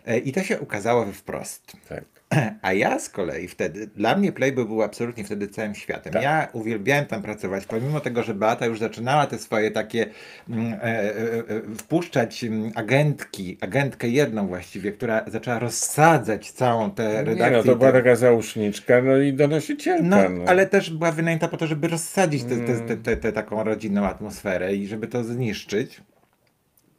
[0.05, 1.77] E, I to się ukazało we wprost.
[1.89, 2.16] Tak.
[2.61, 6.13] A ja z kolei wtedy, dla mnie Playboy był absolutnie wtedy całym światem.
[6.13, 6.23] Tak.
[6.23, 10.05] Ja uwielbiałem tam pracować, pomimo tego, że Beata już zaczynała te swoje takie
[10.49, 17.03] mm, e, e, e, wpuszczać mm, agentki, agentkę jedną właściwie, która zaczęła rozsadzać całą tę
[17.03, 17.57] Nie, redakcję.
[17.57, 20.03] no to była taka załóżniczka, no i donosicielka.
[20.03, 20.43] no, no.
[20.47, 23.33] ale też była wynajęta po to, żeby rozsadzić tę Mm.
[23.33, 26.01] taką rodzinną atmosferę i żeby to zniszczyć.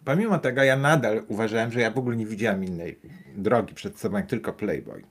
[0.05, 2.99] Pomimo tego ja nadal uważałem, że ja w ogóle nie widziałem innej
[3.37, 5.03] drogi przed sobą, jak tylko Playboy.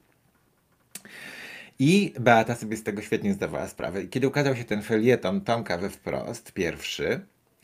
[1.80, 4.04] I Beata sobie z tego świetnie zdawała sprawę.
[4.04, 7.22] I kiedy ukazał się ten felieton Tomka we wprost, pierwszy,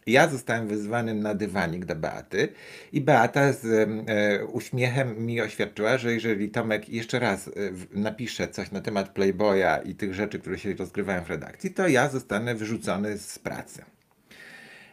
[0.07, 2.47] ja zostałem wyzwany na dywanik do Beaty
[2.91, 7.51] i Beata z e, uśmiechem mi oświadczyła, że jeżeli Tomek jeszcze raz e,
[7.91, 12.09] napisze coś na temat Playboya i tych rzeczy, które się rozgrywają w redakcji, to ja
[12.09, 13.83] zostanę wyrzucony z pracy.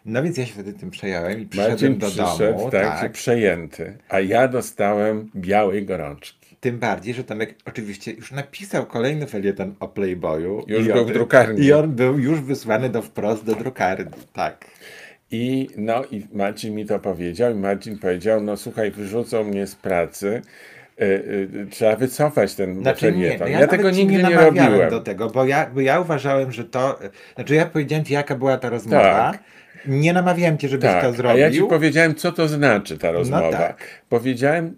[0.04, 2.70] No więc ja się wtedy tym przejąłem i przyszedłem Marcin do przyszedł, domu.
[2.70, 3.12] tak, tak.
[3.12, 6.39] przejęty, a ja dostałem białej gorączki.
[6.60, 10.64] Tym bardziej, że Tomek oczywiście już napisał kolejny felieton o Playboyu.
[10.66, 11.66] Już był on- w drukarni.
[11.66, 14.10] I on był już wysłany do wprost do drukarni.
[14.32, 14.66] Tak.
[15.30, 19.74] I no i Marcin mi to powiedział i Marcin powiedział, no słuchaj, wyrzucą mnie z
[19.74, 20.42] pracy,
[21.00, 23.46] y, y, trzeba wycofać ten Znaczy nie, felieton.
[23.48, 24.90] no ja, ja, tego nigdy nie, namawiałem robiłem.
[24.90, 26.98] do tego, bo ja, bo ja uważałem, że to...
[27.34, 29.02] Znaczy ja powiedziałem ci, jaka była ta rozmowa.
[29.32, 29.42] Tak.
[29.86, 31.36] Nie namawiałem cię, żebyś to Tak, zrobił.
[31.36, 33.50] a ja ci powiedziałem, co to znaczy ta rozmowa.
[33.52, 33.76] tak.
[34.08, 34.76] Powiedziałem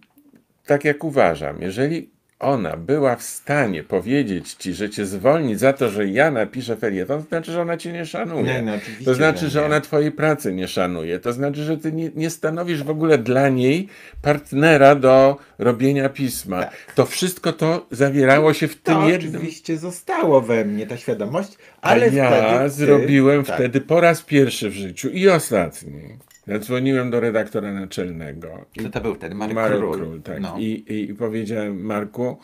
[0.66, 1.62] tak, jak uważam.
[1.62, 6.76] Jeżeli ona była w stanie powiedzieć ci, że cię zwolni za to, że ja napiszę
[6.76, 8.42] felieton, to znaczy, że ona cię nie szanuje.
[8.44, 8.72] Nie, no
[9.04, 9.66] to znaczy, że nie.
[9.66, 11.18] ona twojej pracy nie szanuje.
[11.18, 13.88] To znaczy, że ty nie, nie stanowisz w ogóle dla niej
[14.22, 16.62] partnera do robienia pisma.
[16.62, 16.92] Tak.
[16.94, 21.52] To wszystko to zawierało się w tym To jednym oczywiście zostało we mnie, ta świadomość,
[21.80, 23.54] ale ale ja wtedy ty- zrobiłem tak.
[23.56, 26.18] wtedy po raz pierwszy w życiu i ostatni.
[26.46, 28.66] Zadzwoniłem do redaktora naczelnego.
[28.78, 29.34] Kto to był wtedy?
[29.34, 29.94] Marek Marek Król.
[29.94, 30.40] Król, tak.
[30.40, 30.56] No.
[30.58, 32.38] I, i, powiedziałem, Marku,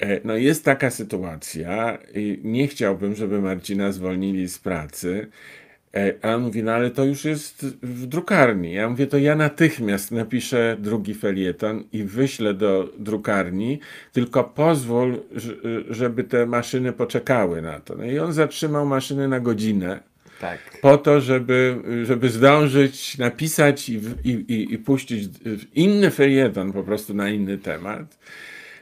[0.00, 1.98] e, no jest taka sytuacja
[2.42, 5.26] nie chciałbym, żeby Marcina zwolnili z pracy.
[5.94, 8.72] E, A on mówi, no ale to już jest w drukarni.
[8.72, 13.80] Ja mówię, to ja natychmiast napiszę drugi felieton i wyślę do drukarni,
[14.12, 15.20] tylko pozwól,
[15.90, 17.94] żeby te maszyny poczekały na to.
[17.94, 20.07] No i on zatrzymał maszyny na godzinę
[20.40, 20.58] Tak.
[20.80, 25.28] po to, żeby, żeby zdążyć napisać i, i, i, i puścić
[25.74, 28.18] inny felieton po prostu na inny temat.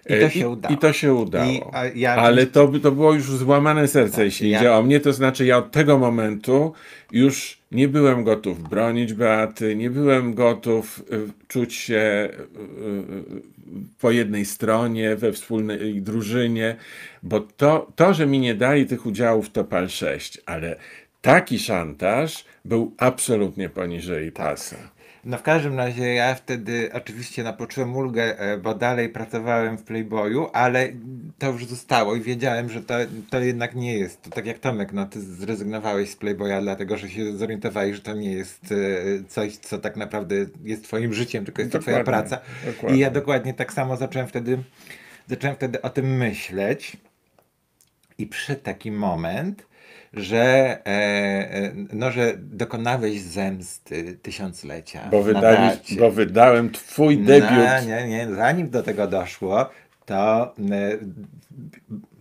[0.06, 0.74] I to E, się udało.
[0.74, 1.72] I to się udało.
[1.94, 5.00] I, ja Ale to, to było już złamane serce, jeśli ja- idzie o mnie.
[5.00, 6.72] To znaczy, ja od tego momentu
[7.12, 13.56] już nie byłem gotów bronić Beaty, nie byłem gotów y, czuć się y,
[14.00, 16.76] po jednej stronie, we wspólnej drużynie,
[17.22, 20.76] bo to, to że mi nie dali tych udziałów, to pal 6, ale
[21.26, 24.46] taki szantaż był absolutnie poniżej Tak.
[24.46, 24.76] pasa.
[25.24, 30.48] No w każdym razie ja wtedy oczywiście napoczułem ulgę, e, bo dalej pracowałem w Playboyu,
[30.52, 30.88] ale
[31.38, 32.94] to już zostało i wiedziałem, że to,
[33.30, 34.22] to jednak nie jest.
[34.22, 38.14] To tak jak Tomek, no ty zrezygnowałeś z Playboya, dlatego że się zorientowałeś, że to
[38.14, 38.74] nie jest e,
[39.28, 42.44] coś, co tak naprawdę jest twoim życiem, tylko jest to twoja Dokładnie, praca.
[42.66, 42.96] dokładnie.
[42.98, 44.58] I ja dokładnie tak samo zacząłem wtedy,
[45.28, 46.96] zacząłem wtedy o tym myśleć.
[48.18, 49.65] I przyszedł taki moment,
[50.16, 50.90] że, e,
[51.52, 55.08] e, no, że dokonałeś zemsty tysiąclecia.
[55.10, 57.50] Bo, wydali, bo wydałem twój debiut.
[57.50, 59.70] No, nie, nie, zanim do tego doszło,
[60.06, 60.98] to e,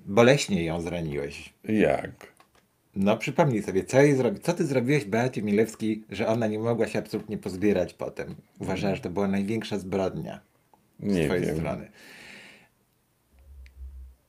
[0.06, 1.54] boleśnie ją zraniłeś.
[1.64, 2.36] Jak?
[2.96, 6.88] No przypomnij sobie, co, jej zrobi, co ty zrobiłeś Beacie Milewskiej, że ona nie mogła
[6.88, 8.36] się absolutnie pozbierać potem.
[8.60, 10.40] Uważałem, że to była największa zbrodnia
[11.00, 11.56] z Nie twojej wiem.
[11.56, 11.88] strony.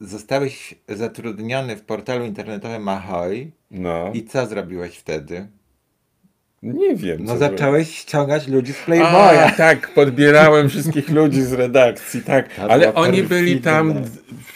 [0.00, 4.10] Zostałeś zatrudniony w portalu internetowym Ahoy No.
[4.14, 5.48] i co zrobiłeś wtedy?
[6.74, 7.18] Nie wiem.
[7.24, 9.56] No zacząłeś ściągać ludzi z A, Playboya.
[9.56, 12.54] tak, podbierałem wszystkich ludzi z redakcji, tak.
[12.54, 13.94] To Ale było oni byli tam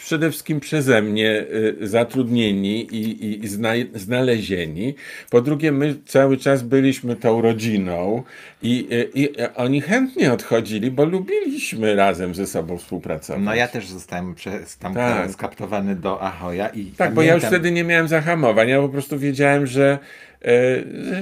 [0.03, 1.45] przede wszystkim przeze mnie
[1.81, 4.95] y, zatrudnieni i, i, i zna, znalezieni.
[5.29, 8.23] Po drugie, my cały czas byliśmy tą rodziną
[8.63, 13.41] i, y, i y, oni chętnie odchodzili, bo lubiliśmy razem ze sobą współpracować.
[13.45, 15.31] No ja też zostałem przez tam Tak.
[15.31, 18.69] skaptowany do Ahoya i Tak, bo ja już pamiętam- wtedy nie miałem zahamowań.
[18.69, 19.99] Ja po prostu wiedziałem, że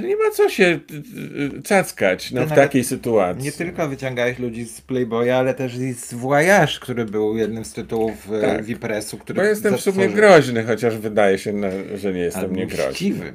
[0.08, 3.44] nie ma co się e, e, cackać no, Ty w takiej sytuacji.
[3.44, 7.74] Nie tylko wyciągałeś ludzi z Playboya, ale też i z Voyage, który był jednym z
[7.74, 8.42] tytułów Tak.
[8.42, 8.64] tak.
[8.66, 12.56] Wipresu, który Bo jestem w sumie groźny, chociaż wydaje się, no, że nie jestem Albo
[12.56, 12.92] niegroźny.
[12.92, 13.34] mściwy.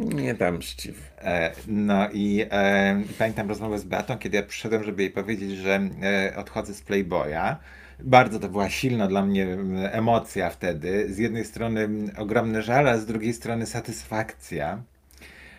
[0.00, 1.00] Nie tam mściwy.
[1.18, 5.80] E, No i e, pamiętam rozmowę z Beatą, kiedy ja przyszedłem, żeby jej powiedzieć, że
[6.02, 7.56] e, odchodzę z Playboya.
[8.00, 9.46] Bardzo to była silna dla mnie
[9.92, 11.06] emocja wtedy.
[11.14, 14.82] Z jednej strony ogromny żal, a z drugiej strony satysfakcja.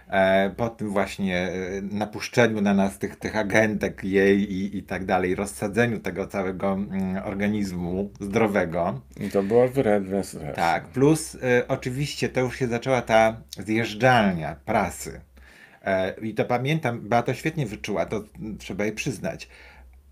[0.10, 5.06] E, po tym właśnie e, napuszczeniu na nas tych, tych agentek jej i, i tak
[5.06, 9.02] dalej, rozsadzeniu tego całego mm, organizmu zdrowego.
[9.20, 10.54] I to było wredne strasznie.
[10.54, 15.22] Tak, plus e, oczywiście to już się zaczęła ta zjeżdżalnia prasy.
[16.22, 18.24] I to pamiętam, Beata świetnie wyczuła, to
[18.60, 19.50] trzeba jej przyznać.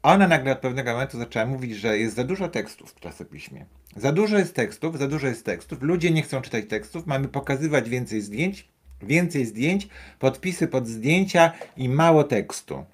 [0.04, 3.66] Ona nagle od pewnego momentu zaczęła mówić, że jest za dużo tekstów w czasopiśmie.
[3.95, 5.82] Za dużo jest tekstów, za dużo jest tekstów.
[5.82, 8.70] Ludzie nie chcą czytać tekstów, mamy pokazywać więcej zdjęć,
[9.02, 9.88] więcej zdjęć,
[10.20, 12.86] podpisy pod zdjęcia i mało tekstu.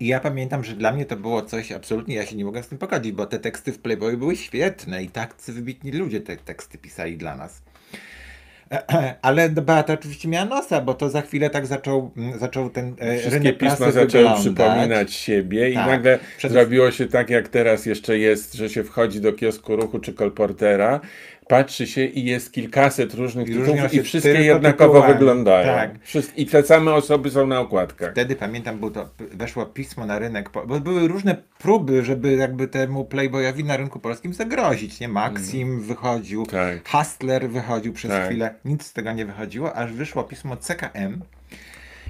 [0.00, 2.68] I ja pamiętam, że dla mnie to było coś absolutnie, ja się nie mogłem z
[2.68, 6.78] tym pogodzić, bo te teksty w Playboyu były świetne i tak wybitni ludzie te teksty
[6.78, 7.62] pisali dla nas.
[9.22, 13.18] Ale Beata oczywiście miała nosa, bo to za chwilę tak zaczął, mm, zaczął ten e,
[13.18, 15.86] Wszystkie rynek pisma zaczęły przypominać siebie i Tak.
[15.86, 19.98] nagle Przede- zrobiło się tak, jak teraz jeszcze jest, że się wchodzi do kiosku ruchu
[19.98, 21.00] czy kolportera,
[21.48, 25.12] patrzy się i jest kilkaset różnych tytułów i wszystkie jednakowo tytułami.
[25.14, 25.66] wyglądają.
[25.66, 25.90] Tak.
[26.36, 28.12] I te same osoby są na okładkach.
[28.12, 33.04] Wtedy pamiętam, było to, weszło pismo na rynek, bo były różne próby, żeby jakby temu
[33.04, 35.08] Playboyowi na rynku polskim zagrozić, nie?
[35.08, 36.88] Maxim wychodził, Tak.
[36.88, 38.24] Hustler wychodził przez Tak.
[38.26, 41.22] chwilę, nic z tego nie wychodziło, aż wyszło pismo CKM.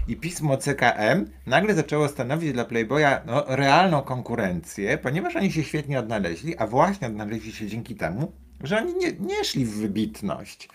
[0.08, 5.98] I pismo CKM nagle zaczęło stanowić dla Playboya no, realną konkurencję, ponieważ oni się świetnie
[5.98, 8.32] odnaleźli, a właśnie odnaleźli się dzięki temu,
[8.64, 10.68] że oni nie, nie szli w wybitność.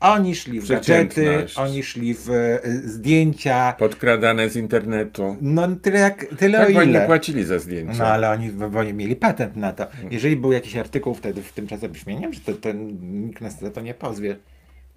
[0.00, 5.36] Oni szli w gadżety, oni szli w e, zdjęcia, Podkradane z internetu.
[5.40, 7.06] no tyle jak, tyle Tak, o bo nie ile.
[7.06, 7.98] płacili za zdjęcia.
[7.98, 9.86] No ale oni, bo oni mieli patent na to.
[10.10, 12.68] Jeżeli był jakiś artykuł wtedy w tym czasopiśmie, nie wiem, czy to, to
[13.02, 14.36] nikt nas za to nie pozwie,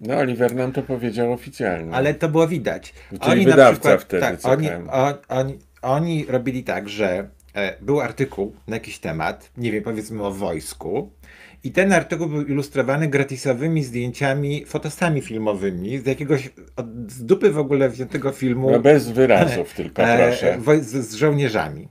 [0.00, 1.92] No, Oliver nam to powiedział oficjalnie.
[1.92, 2.94] ale to było widać.
[3.20, 8.76] Czyli wydawca wtedy tak, oni, o, oni, oni robili tak, że e, był artykuł na
[8.76, 11.10] jakiś temat, nie wiem, powiedzmy o wojsku,
[11.64, 17.58] i ten artykuł był ilustrowany gratisowymi zdjęciami, fotosami filmowymi z jakiegoś od, z dupy w
[17.58, 18.70] ogóle wziętego filmu.
[18.70, 20.58] No bez wyrazów tylko, e, proszę.
[20.60, 21.88] woj- z, z żołnierzami.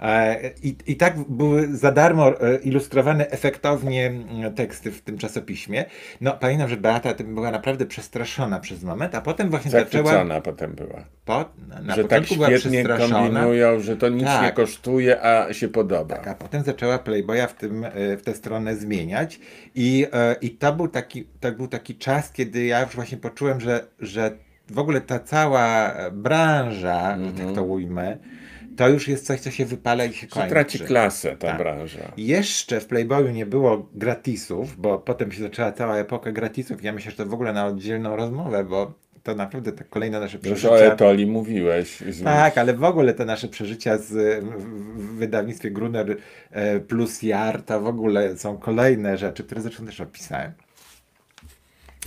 [0.00, 5.84] E, I, I tak były za darmo e, ilustrowane efektownie mm, teksty w tym czasopiśmie.
[6.20, 10.04] No, pamiętam, że Beata tym była naprawdę przestraszona przez moment, a potem właśnie zaczęła.
[10.04, 11.04] Zachwycona potem była.
[11.24, 11.44] Po,
[11.82, 14.42] na że tak świetnie kombinują, że to nic Tak.
[14.42, 16.16] nie kosztuje, a się podoba.
[16.16, 19.40] tak, a potem zaczęła Playboya w, tym, e, w tę stronę zmieniać.
[19.74, 20.06] I,
[20.40, 24.30] i to, był taki, to był taki czas, kiedy ja już właśnie poczułem, że, że
[24.70, 28.16] w ogóle ta cała branża, że tak to ujmę,
[28.76, 30.48] to już jest coś, co się wypala i się kończy.
[30.48, 31.58] traci klasę ta Tak.
[31.58, 32.12] branża.
[32.16, 36.82] Jeszcze w Playboyu nie było gratisów, bo potem się zaczęła cała epoka gratisów.
[36.84, 38.92] Ja myślę, że to w ogóle na oddzielną rozmowę, bo
[39.22, 40.92] to naprawdę te kolejne nasze Już o przeżycia.
[40.94, 42.00] Etoli mówiłeś.
[42.00, 46.16] Z- Tak, ale w ogóle te nasze przeżycia z, w, wydawnictwie Gruner
[46.50, 50.52] e, plus Jar, to w ogóle są kolejne rzeczy, które zresztą też opisałem.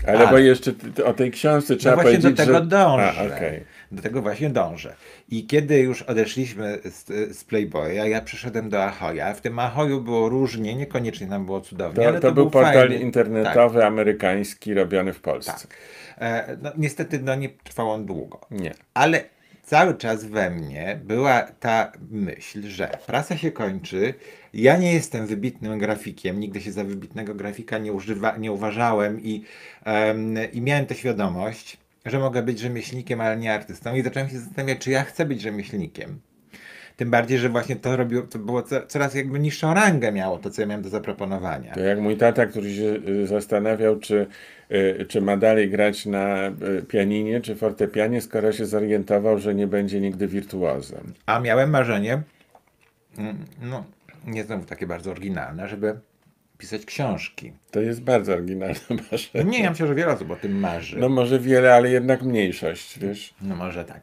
[0.07, 0.29] Ale tak.
[0.31, 0.71] bo jeszcze
[1.05, 2.65] o tej książce trzeba no właśnie powiedzieć, do tego że...
[2.65, 3.13] dążę.
[3.17, 3.63] A, okej.
[3.93, 4.95] Do tego właśnie dążę.
[5.29, 7.05] I kiedy już odeszliśmy z,
[7.37, 9.33] z Playboya, ja przeszedłem do Ahoya.
[9.35, 12.73] W tym Ahoyu było różnie, niekoniecznie tam było cudownie, To, ale to, to, był portal
[12.73, 12.95] fajny.
[12.95, 15.51] internetowy amerykański robiony w Polsce.
[15.51, 15.77] Tak.
[16.17, 18.41] E, no, niestety no, nie trwał on długo.
[18.51, 18.73] Nie.
[18.93, 19.23] Ale
[19.63, 24.13] cały czas we mnie była ta myśl, że prasa się kończy.
[24.53, 29.43] Ja nie jestem wybitnym grafikiem, nigdy się za wybitnego grafika nie, używa, nie uważałem i,
[29.85, 33.95] em, i miałem tę świadomość, że mogę być rzemieślnikiem, ale nie artystą.
[33.95, 36.19] I zacząłem się zastanawiać, czy ja chcę być rzemieślnikiem.
[36.97, 40.49] Tym bardziej, że właśnie to robiło, to było co, coraz jakby niższą rangę miało to,
[40.49, 41.73] co ja miałem do zaproponowania.
[41.73, 44.27] To jak mój tata, który się y, zastanawiał, czy,
[44.71, 49.67] y, czy ma dalej grać na y, pianinie czy fortepianie, skoro się zorientował, że nie
[49.67, 51.13] będzie nigdy wirtuozem.
[51.25, 52.21] A miałem marzenie,
[53.17, 53.83] mm, no
[54.27, 55.99] nie znowu takie bardzo oryginalne, żeby
[56.57, 57.53] pisać książki.
[57.71, 58.75] To jest bardzo oryginalne
[59.11, 59.45] marzenie.
[59.51, 60.97] Nie, ja myślę, że wiele osób o tym marzy.
[60.97, 63.33] No może wiele, ale jednak mniejszość, wiesz.
[63.41, 64.01] No może tak.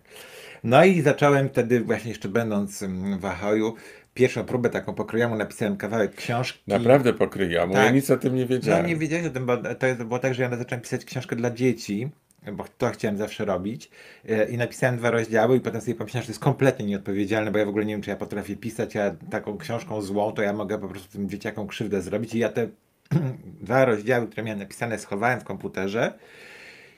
[0.64, 3.74] No i zacząłem wtedy, właśnie jeszcze będąc mm, w Ahoju,
[4.14, 6.58] pierwszą próbę taką pokrojomu napisałem kawałek książki.
[6.66, 7.74] Naprawdę pokryjomu.
[7.74, 7.94] Ja Tak.
[7.94, 8.86] nic o tym nie No wiedziałem.
[8.86, 11.50] nie wiedziałeś o tym, bo to jest- było tak, że ja zacząłem pisać książkę dla
[11.50, 12.08] dzieci,
[12.52, 13.90] bo to chciałem zawsze robić
[14.28, 17.58] e, i napisałem dwa rozdziały i potem sobie pomyślałem, że to jest kompletnie nieodpowiedzialne, bo
[17.58, 20.52] ja w ogóle nie wiem, czy ja potrafię pisać, a taką książką złą, to ja
[20.52, 22.68] mogę po prostu tym dzieciakom krzywdę zrobić i ja te
[23.62, 26.12] dwa rozdziały, które miałem napisane, schowałem w komputerze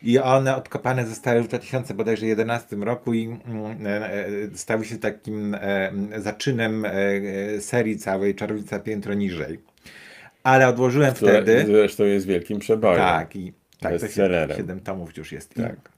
[0.03, 5.57] i one odkopane zostały w 2011 roku i mm, e, e, stały się takim
[6.17, 6.87] zaczynem
[7.61, 9.59] serii całej Czarownica Piętro Niżej.
[10.43, 11.67] Ale odłożyłem Które wtedy.
[11.67, 12.99] zresztą jest wielkim przebojem.
[12.99, 13.53] Tak, i
[13.83, 14.57] tak, Bestsellerem.
[14.57, 15.55] 7 tomów już jest.
[15.55, 15.92] Tak.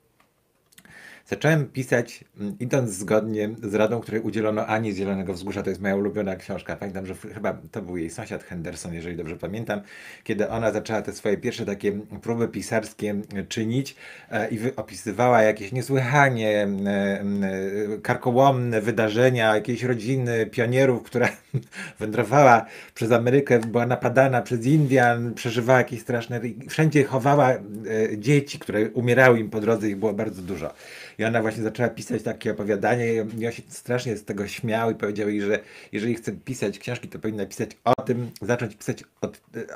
[1.27, 5.63] Zacząłem pisać, mm, idąc zgodnie z radą, której udzielono Ani z Zielonego Wzgórza.
[5.63, 6.77] To jest moja ulubiona książka.
[6.77, 9.81] Pamiętam, że chyba to był jej sąsiad Henderson, jeżeli dobrze pamiętam,
[10.25, 13.97] kiedy ona zaczęła te swoje pierwsze takie próby pisarskie e, czynić
[14.31, 17.25] e, i opisywała jakieś niesłychanie e,
[18.03, 21.29] karkołomne wydarzenia jakiejś rodziny pionierów, która
[22.01, 26.41] wędrowała przez Amerykę, była napadana przez Indian, przeżywała jakieś straszne.
[26.69, 27.53] Wszędzie chowała
[28.17, 30.75] dzieci, które umierały im po drodze, ich było bardzo dużo.
[31.19, 34.95] I ona właśnie zaczęła pisać takie opowiadanie i ja się strasznie z tego śmiał i
[34.95, 35.59] powiedział jej, że
[35.93, 39.29] jeżeli chce pisać książki, to powinna pisać o tym, zacząć pisać o,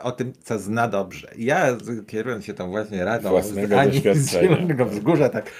[0.03, 1.29] o tym, co zna dobrze.
[1.37, 1.77] I ja
[2.07, 5.51] kierując się tą właśnie radą Własnego z Ani z Wzgórza, tak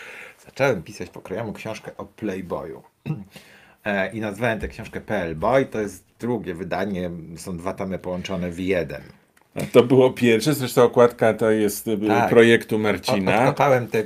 [0.47, 2.83] zacząłem pisać pokrojomu książkę o Playboyu.
[3.85, 5.67] E, I nazwałem tę książkę PL Boy.
[5.67, 7.11] To jest drugie wydanie.
[7.37, 9.03] Są dwa tomy połączone w jeden.
[9.73, 12.31] To było pierwsze, zresztą okładka to jest y, Tak.
[12.31, 13.39] projektu Marcina.
[13.39, 14.05] odkopałem tę,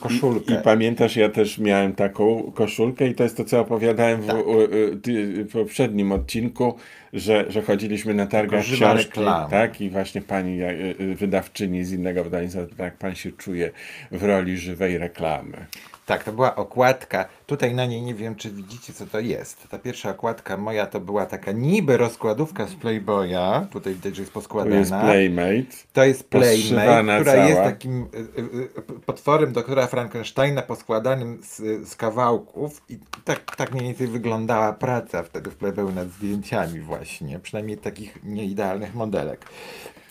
[0.00, 0.54] koszulkę.
[0.54, 4.26] I, I pamiętasz, ja też miałem taką koszulkę i to jest to, co opowiadałem w,
[4.26, 4.46] Tak.
[4.46, 6.74] u, y, ty, w poprzednim odcinku,
[7.12, 9.20] że, że chodziliśmy na targach książki,
[9.50, 13.70] tak, i właśnie pani y, y, wydawczyni z innego wydawnictwa, jak pan się czuje
[14.10, 15.66] w roli żywej reklamy.
[16.06, 17.24] Tak, to była okładka.
[17.46, 19.68] Tutaj na niej nie wiem, czy widzicie, co to jest.
[19.68, 23.66] Ta pierwsza okładka moja to była taka niby rozkładówka z Playboya.
[23.72, 24.76] Tutaj widać, że jest To poskładana.
[24.76, 25.76] jest Playmate.
[25.92, 27.48] To jest Playmate, która cała.
[27.48, 28.42] jest takim y, y,
[28.90, 35.22] y, potworem doktora Frankensteina poskładanym z, z kawałków i tak, tak mniej więcej wyglądała praca
[35.22, 39.44] wtedy w Playboyu nad zdjęciami właśnie, przynajmniej takich nieidealnych modelek.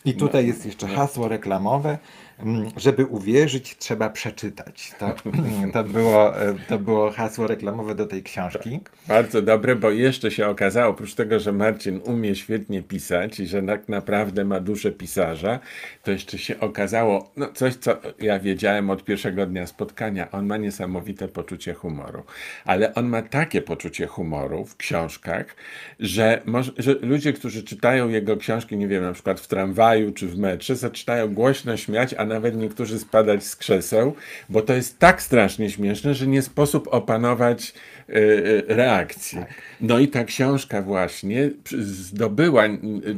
[0.05, 1.97] I tutaj jest jeszcze hasło reklamowe.
[2.43, 4.91] Mm, Żeby uwierzyć, trzeba przeczytać.
[4.99, 5.15] To,
[5.73, 8.79] to, było, e, to było hasło reklamowe do tej książki.
[9.07, 13.61] Bardzo dobre, bo jeszcze się okazało, oprócz tego, że Marcin umie świetnie pisać i że
[13.63, 15.59] tak naprawdę ma duszę pisarza,
[16.03, 20.57] to jeszcze się okazało, no coś, co ja wiedziałem od pierwszego dnia spotkania, on ma
[20.57, 22.23] niesamowite poczucie humoru.
[22.65, 25.55] Ale on ma takie poczucie humoru w książkach,
[25.99, 26.41] że,
[26.77, 30.75] że ludzie, którzy czytają jego książki, nie wiem, na przykład w tramwaju czy w metrze,
[30.75, 34.15] zaczynają głośno śmiać, a nawet niektórzy spadać z krzeseł,
[34.49, 37.73] bo to jest tak strasznie śmieszne, że nie sposób opanować
[38.09, 39.39] y, y, reakcji.
[39.81, 42.63] No i ta książka właśnie zdobyła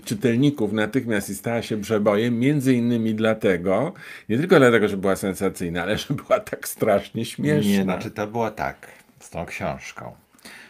[0.05, 3.93] czytelników natychmiast i stała się przebojem, między innymi dlatego,
[4.30, 7.72] nie tylko dlatego, że była sensacyjna, ale że była tak strasznie śmieszna.
[7.72, 8.88] Nie, znaczy to było tak
[9.20, 10.16] z tą książką,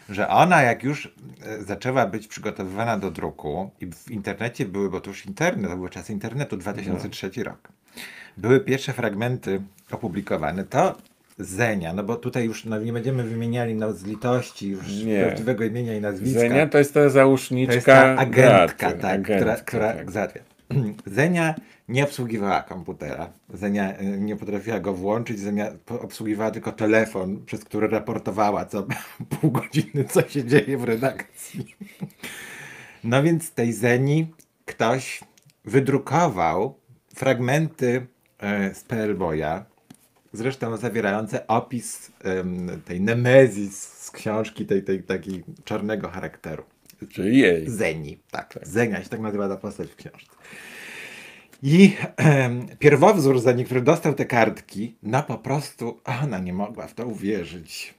[0.09, 1.13] że ona jak już
[1.45, 5.75] e, zaczęła być przygotowywana do druku i w internecie były, bo to już internet, to
[5.75, 7.69] były czasy internetu, 2003 rok,
[8.37, 9.61] były pierwsze fragmenty
[9.91, 10.97] opublikowane, to
[11.39, 15.23] Zenia, no bo tutaj już no, nie będziemy wymieniali no, z litości już Nie.
[15.23, 16.39] prawdziwego imienia i nazwiska.
[16.39, 19.01] Zenia to jest ta załóżniczka To jest ta agentka, Graty.
[19.01, 20.11] tak, która, Agentka, która tak.
[20.11, 20.41] załatwia.
[21.05, 21.55] Zenia
[21.87, 23.29] nie obsługiwała komputera.
[23.53, 25.39] Zenia y, nie potrafiła go włączyć.
[25.39, 28.87] Zenia obsługiwała tylko telefon, przez który raportowała co
[29.41, 31.75] pół godziny, co się dzieje w redakcji.
[33.03, 34.27] No więc tej Zeni
[34.65, 35.21] ktoś
[35.65, 36.75] wydrukował
[37.15, 38.07] fragmenty
[38.73, 39.65] z PL Boya,
[40.33, 46.63] zresztą zawierające opis em, tej nemezis z książki, tej, tej takiej czarnego charakteru.
[47.09, 47.69] Czyli jej.
[47.69, 48.59] Zeni, tak.
[48.61, 50.35] Zenia się tak nazywa ta postać w książce.
[51.63, 56.93] I em, pierwowzór Zeni, który dostał te kartki, no po prostu ona nie mogła w
[56.93, 57.93] to uwierzyć.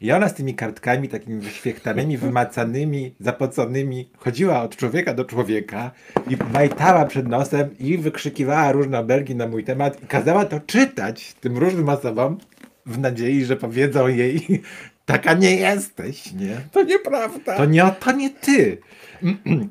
[0.00, 5.90] I ona z tymi kartkami takimi wyświechtanymi, wymacanymi, zapoconymi chodziła od człowieka do człowieka
[6.30, 11.34] i majtała przed nosem i wykrzykiwała różne obelgi na mój temat i kazała to czytać
[11.40, 12.38] tym różnym osobom
[12.86, 14.46] w nadziei, że powiedzą jej
[15.06, 16.56] taka nie jesteś, nie?
[16.72, 17.56] To nieprawda.
[17.56, 18.78] To nie, to nie ty.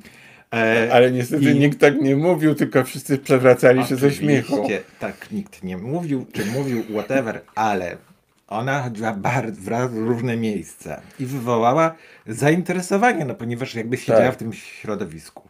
[0.53, 4.67] E, Ale niestety i- nikt tak nie mówił, tylko wszyscy przewracali się ze śmiechu.
[4.99, 7.97] Tak, nikt nie mówił, czy mówił whatever, ale
[8.47, 11.95] ona chodziła bardzo w różne miejsca i wywołała
[12.27, 14.33] zainteresowanie, no ponieważ jakby siedziała Tak.
[14.33, 15.49] w tym środowisku.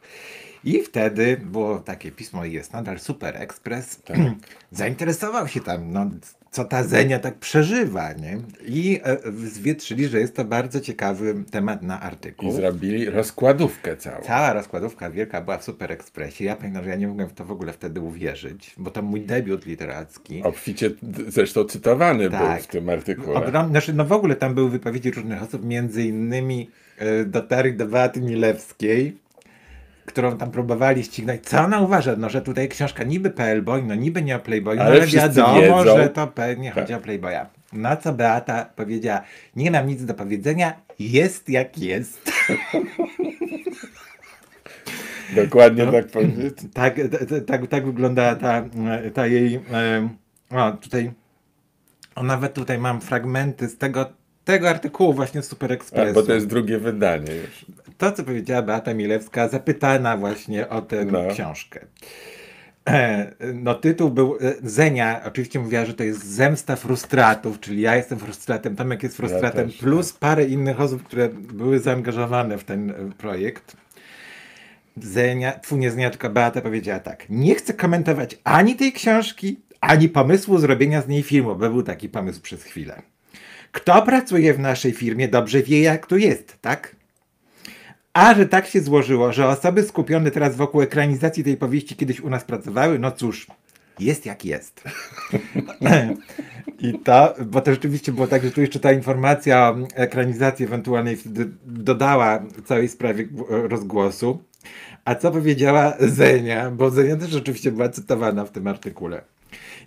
[0.63, 4.01] I wtedy było takie pismo jest nadal Super Express.
[4.05, 4.17] Tak.
[4.71, 6.09] Zainteresował się tam, no,
[6.51, 8.37] co ta Zenia tak przeżywa, nie?
[8.65, 12.49] I e, zwietrzyli, że jest to bardzo ciekawy temat na artykuł.
[12.49, 14.21] I zrobili rozkładówkę całą.
[14.21, 16.43] Cała rozkładówka wielka była w Super Expressie.
[16.43, 19.21] Ja pamiętam, że ja nie mogłem w to w ogóle wtedy uwierzyć, bo to mój
[19.21, 20.43] debiut literacki.
[20.43, 20.89] Obficie
[21.27, 22.61] zresztą cytowany był Tak.
[22.61, 23.35] w tym artykule.
[23.35, 27.85] Ogrom, znaczy, no w ogóle tam były wypowiedzi różnych osób, między innymi e, dotarli do
[27.85, 29.17] Beaty Milewskiej,
[30.17, 31.41] którą tam próbowali ścignąć.
[31.43, 32.15] Co ona uważa?
[32.17, 35.97] No, że tutaj książka niby Playboy, no niby nie o Playboyu, Ale ale, wiadomo, wiedzą.
[35.97, 36.83] że to pewnie Tak.
[36.83, 37.45] chodzi o Playboya.
[37.73, 39.21] Na co Beata powiedziała,
[39.55, 42.31] nie mam nic do powiedzenia, jest jak jest.
[45.35, 45.91] Dokładnie No.
[45.91, 46.57] tak powiedzieć.
[46.73, 46.95] Tak,
[47.47, 48.63] tak, tak wygląda ta,
[49.13, 49.55] ta jej.
[49.55, 50.09] e,
[50.51, 51.11] O, tutaj.
[52.15, 54.05] O, nawet tutaj mam fragmenty z tego,
[54.45, 56.13] tego artykułu właśnie z Super A, Expressu.
[56.13, 57.65] bo to jest drugie wydanie już.
[57.97, 61.19] To, co powiedziała Beata Milewska, zapytana właśnie o tę No.
[61.33, 61.79] książkę.
[62.89, 64.37] E, No, tytuł był.
[64.41, 69.17] e, Zenia oczywiście mówiła, że to jest zemsta frustratów, czyli ja jestem frustratem, Tomek jest
[69.17, 73.77] frustratem, też, plus parę innych osób, które były zaangażowane w ten e, projekt.
[74.97, 77.25] Zenia, tfu, nie Zenia, tylko Beata powiedziała tak.
[77.29, 82.09] Nie chcę komentować ani tej książki, ani pomysłu zrobienia z niej filmu, bo był taki
[82.09, 83.01] pomysł przez chwilę.
[83.71, 86.95] Kto pracuje w naszej firmie, dobrze wie, jak tu jest, tak?
[88.17, 92.29] A że tak się złożyło, że osoby skupione teraz wokół ekranizacji tej powieści kiedyś u
[92.29, 93.47] nas pracowały, no cóż,
[93.99, 94.83] jest jak jest.
[96.79, 101.17] I to, bo to rzeczywiście było tak, że tu jeszcze ta informacja o ekranizacji ewentualnej
[101.65, 104.43] dodała całej sprawie rozgłosu.
[105.05, 109.21] A co powiedziała Zenia, bo Zenia też rzeczywiście była cytowana w tym artykule.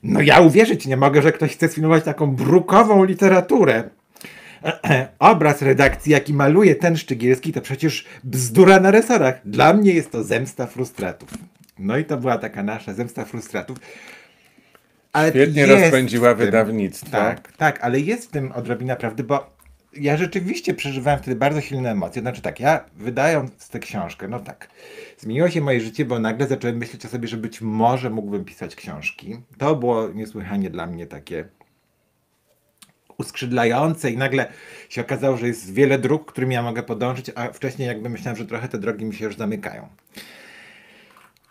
[0.02, 3.90] No ja uwierzyć nie mogę, że ktoś chce sfilmować taką brukową literaturę.
[5.18, 9.40] Obraz redakcji, jaki maluje ten Szczygielski, to przecież bzdura na resorach.
[9.44, 11.28] Dla mnie jest to zemsta frustratów.
[11.78, 13.78] No i to była taka nasza zemsta frustratów.
[15.12, 17.10] Ale Świetnie rozpędziła tym- wydawnictwo.
[17.10, 19.50] Tak, tak, ale jest w tym odrobina prawdy, bo
[19.92, 22.22] ja rzeczywiście przeżywałem wtedy bardzo silne emocje.
[22.22, 24.68] Znaczy tak, ja wydając tę książkę, no tak,
[25.18, 28.76] zmieniło się moje życie, bo nagle zacząłem myśleć o sobie, że być może mógłbym pisać
[28.76, 29.36] książki.
[29.58, 31.44] To było niesłychanie dla mnie takie
[33.20, 34.46] uskrzydlające i nagle
[34.88, 38.46] się okazało, że jest wiele dróg, którymi ja mogę podążyć, a wcześniej jakby myślałem, że
[38.46, 39.88] trochę te drogi mi się już zamykają.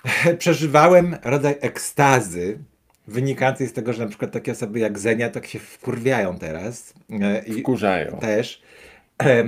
[0.39, 2.59] Przeżywałem rodzaj ekstazy
[3.07, 6.93] wynikającej z tego, że na przykład takie osoby jak Zenia tak się wkurwiają teraz.
[7.21, 8.17] e, I Wkurzają.
[8.17, 8.61] też.
[9.23, 9.43] E,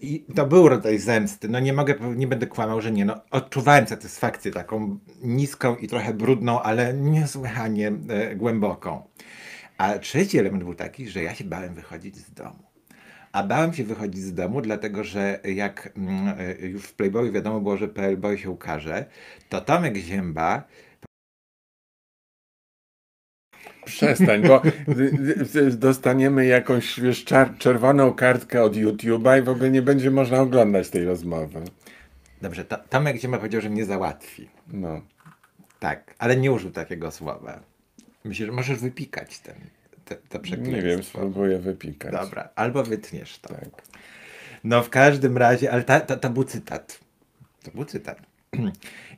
[0.00, 1.48] I to był rodzaj zemsty.
[1.48, 3.04] No nie mogę, nie będę kłamał, że nie.
[3.04, 9.02] No, odczuwałem satysfakcję taką niską i trochę brudną, ale niesłychanie e, głęboką.
[9.78, 12.62] A trzeci element był taki, że ja się bałem wychodzić z domu.
[13.32, 17.60] A bałem się wychodzić z domu, dlatego że jak mm, e, już w Playboyu wiadomo
[17.60, 19.06] było, że Playboy się ukaże,
[19.48, 20.64] to Tomek Zięba
[23.84, 24.62] Przestań, bo
[25.72, 27.24] dostaniemy jakąś wiesz,
[27.58, 31.60] czerwoną kartkę od YouTube'a i w ogóle nie będzie można oglądać tej rozmowy.
[32.42, 34.48] Dobrze, to, Tomek Zięba powiedział, że mnie załatwi.
[34.68, 35.00] No.
[35.80, 37.60] Tak, ale nie użył takiego słowa.
[38.26, 39.54] Myślę, że możesz wypikać ten,
[40.04, 40.76] te, to przekleństwo.
[40.76, 42.12] Nie wiem, spróbuję wypikać.
[42.12, 43.48] Dobra, albo wytniesz to.
[43.48, 43.82] Tak.
[44.64, 47.00] No w każdym razie, ale ta, ta, to był cytat.
[47.62, 48.18] To był cytat.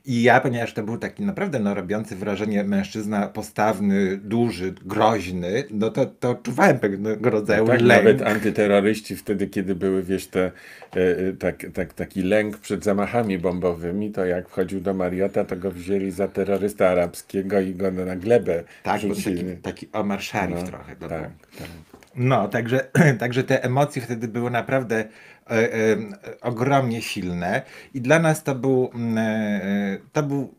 [0.09, 5.91] I ja, ponieważ to był taki naprawdę no, robiący wrażenie mężczyzna postawny, duży, groźny, no
[5.91, 8.05] to, to odczuwałem pewnego rodzaju Tak, lęk.
[8.05, 10.51] nawet antyterroryści wtedy, kiedy były, wiesz, te, e,
[10.97, 15.71] e, tak, tak, taki lęk przed zamachami bombowymi, to jak wchodził do Mariota, to go
[15.71, 20.67] wzięli za terrorysta arabskiego i go na glebę Tak, bo taki, taki Omar Sharif No,
[20.67, 20.97] trochę.
[20.97, 21.98] To tak, tak.
[22.17, 22.81] No, także,
[23.21, 25.97] także te emocje wtedy były naprawdę e, e,
[26.41, 27.63] ogromnie silne.
[27.95, 30.55] I dla nas to był, mm, e, to był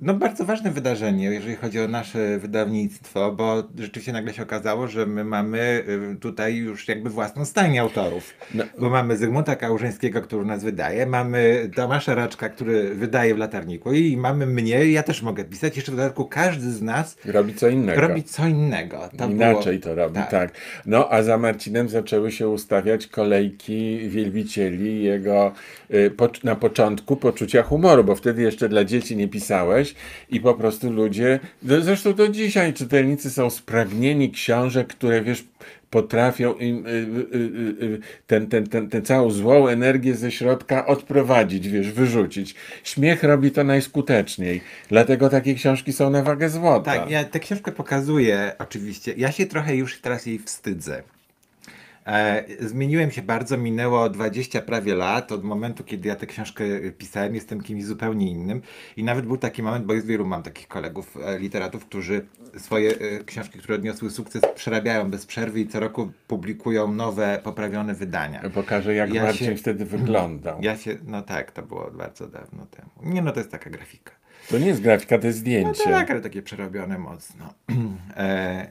[0.00, 5.06] no bardzo ważne wydarzenie, jeżeli chodzi o nasze wydawnictwo, bo rzeczywiście nagle się okazało, że
[5.06, 5.84] my mamy
[6.14, 8.34] y, tutaj już jakby własną stajnię autorów.
[8.54, 8.64] No.
[8.78, 14.16] Bo mamy Zygmunta Kałużyńskiego, który nas wydaje, mamy Tomasza Raczka, który wydaje w Latarniku i
[14.16, 15.76] mamy mnie, ja też mogę pisać.
[15.76, 18.00] Jeszcze w dodatku każdy z nas Robi co innego.
[18.00, 19.08] robi co innego.
[19.18, 20.30] To Inaczej było- to robi, tak.
[20.30, 20.52] tak.
[20.86, 25.52] No a za Marcinem zaczęły się ustawiać kolejki wielbicieli jego
[25.94, 26.10] y,
[26.44, 29.85] na początku poczucia humoru, bo wtedy jeszcze dla dzieci nie pisałeś
[30.30, 35.44] i po prostu ludzie, no zresztą do dzisiaj czytelnicy są spragnieni książek, które wiesz,
[35.90, 36.94] potrafią im y, y,
[37.34, 42.54] y, y, ten, ten, ten, tę całą złą energię ze środka odprowadzić, wiesz, wyrzucić.
[42.84, 46.94] Śmiech robi to najskuteczniej, dlatego takie książki są na wagę złota.
[46.94, 49.14] Tak, ja tę książkę pokazuję oczywiście.
[49.16, 51.02] Ja się trochę już teraz jej wstydzę.
[52.06, 56.64] E, zmieniłem się bardzo, minęło 20 prawie lat od momentu, kiedy ja tę książkę
[56.98, 58.62] pisałem, jestem kimś zupełnie innym
[58.96, 62.26] i nawet był taki moment, bo jest wielu mam takich kolegów e, literatów, którzy
[62.56, 67.94] swoje e, książki, które odniosły sukces przerabiają bez przerwy i co roku publikują nowe, poprawione
[67.94, 68.42] wydania.
[68.54, 70.58] Pokażę, jak Ja Marcin się- wtedy wyglądał.
[70.62, 72.90] Ja się, no tak, to było bardzo dawno temu.
[73.14, 74.12] Nie no, to jest taka grafika.
[74.50, 75.84] To nie jest grafika, to jest No zdjęcie.
[75.84, 77.54] tak, ale takie przerobione mocno.
[78.16, 78.70] e,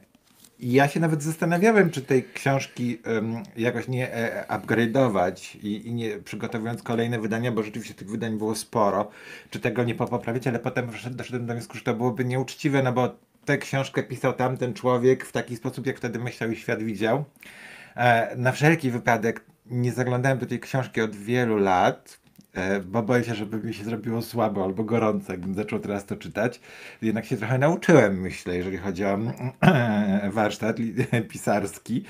[0.73, 6.17] ja się nawet zastanawiałem, czy tej książki em, jakoś nie e, upgrade'ować i, i nie
[6.17, 9.09] przygotowując kolejne wydania, bo rzeczywiście tych wydań było sporo,
[9.49, 13.15] czy tego nie poprawić, ale potem doszedłem- do wniosku, że to byłoby nieuczciwe, no bo
[13.45, 17.25] tę książkę pisał tamten człowiek w taki sposób, jak wtedy myślał i świat widział.
[17.95, 22.24] E, na wszelki wypadek nie zaglądałem do tej książki od wielu lat,
[22.85, 26.59] bo boję się, żeby mi się zrobiło słabo albo gorąco, jakbym zaczął teraz to czytać.
[27.01, 29.19] Jednak się trochę nauczyłem, myślę, jeżeli chodzi o
[30.31, 30.77] warsztat
[31.31, 32.03] pisarski.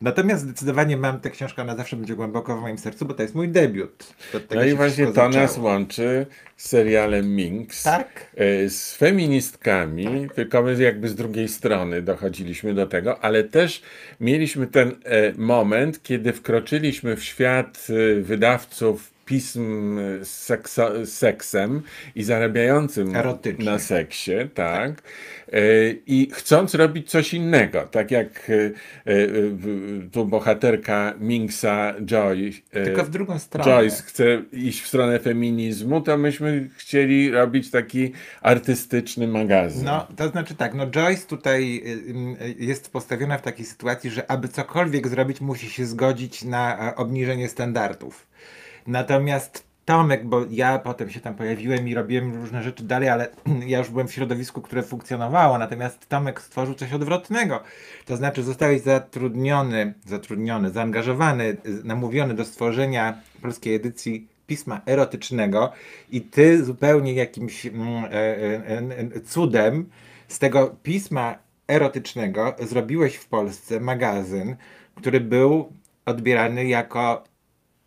[0.00, 3.34] Natomiast zdecydowanie mam tę książkę, ona zawsze będzie głęboko w moim sercu, bo to jest
[3.34, 4.14] mój debiut.
[4.54, 5.66] No i właśnie to nas zaczęło.
[5.68, 6.26] łączy
[6.56, 7.82] z serialem Minx.
[7.82, 8.26] Tak.
[8.36, 13.82] e, Z feministkami, tylko my jakby z drugiej strony dochodziliśmy do tego, ale też
[14.20, 21.82] mieliśmy ten e, moment, kiedy wkroczyliśmy w świat e, wydawców pism z, sekso, z seksem
[22.14, 23.64] i zarabiającym Erotycznie.
[23.64, 25.02] na seksie, tak.
[25.52, 25.60] E,
[26.06, 28.70] I chcąc robić coś innego, tak jak e,
[29.50, 32.52] w- tu bohaterka Minksa Joy.
[32.70, 33.70] Tylko w drugą stronę.
[33.70, 38.12] Joyce chce iść w stronę feminizmu, to myśmy chcieli robić taki
[38.42, 39.84] artystyczny magazyn.
[39.84, 44.30] No, to znaczy tak, no Joyce tutaj y, y, jest postawiona w takiej sytuacji, że
[44.30, 48.26] aby cokolwiek zrobić, musi się zgodzić na e, obniżenie standardów.
[48.90, 53.28] Natomiast Tomek, bo ja potem się tam pojawiłem i robiłem różne rzeczy dalej, ale
[53.66, 57.62] ja już byłem w środowisku, które funkcjonowało, natomiast Tomek stworzył coś odwrotnego.
[58.06, 65.72] To znaczy zostałeś zatrudniony, zatrudniony, zaangażowany, y, namówiony do stworzenia polskiej edycji pisma erotycznego
[66.10, 68.62] i ty zupełnie jakimś mm, e, e,
[69.16, 69.90] e, cudem
[70.28, 71.38] z tego pisma
[71.68, 74.56] erotycznego zrobiłeś w Polsce magazyn,
[74.94, 75.72] który był
[76.06, 77.24] odbierany jako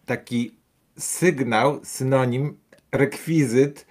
[0.05, 0.62] taki
[0.97, 2.57] sygnał, synonim,
[2.91, 3.85] rekwizyt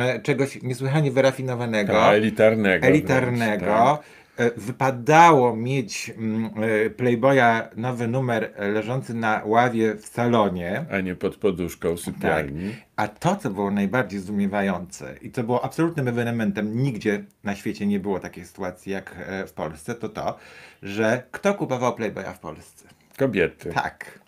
[0.00, 2.86] e, czegoś niesłychanie wyrafinowanego Ta, elitarnego.
[2.86, 3.64] elitarnego.
[3.64, 4.00] wręcz,
[4.36, 6.50] E, Wypadało mieć mm,
[6.86, 10.72] e, Playboya nowy numer leżący na ławie w salonie.
[10.88, 12.74] tak, a nie pod poduszką sypialni.
[12.96, 18.00] A to, co było najbardziej zdumiewające i co było absolutnym ewenementem, nigdzie na świecie nie
[18.00, 19.14] było takiej sytuacji jak
[19.46, 20.38] w Polsce, to to,
[20.82, 22.88] że kto kupował Playboya w Polsce?
[23.18, 23.72] Kobiety.
[23.72, 24.23] Tak.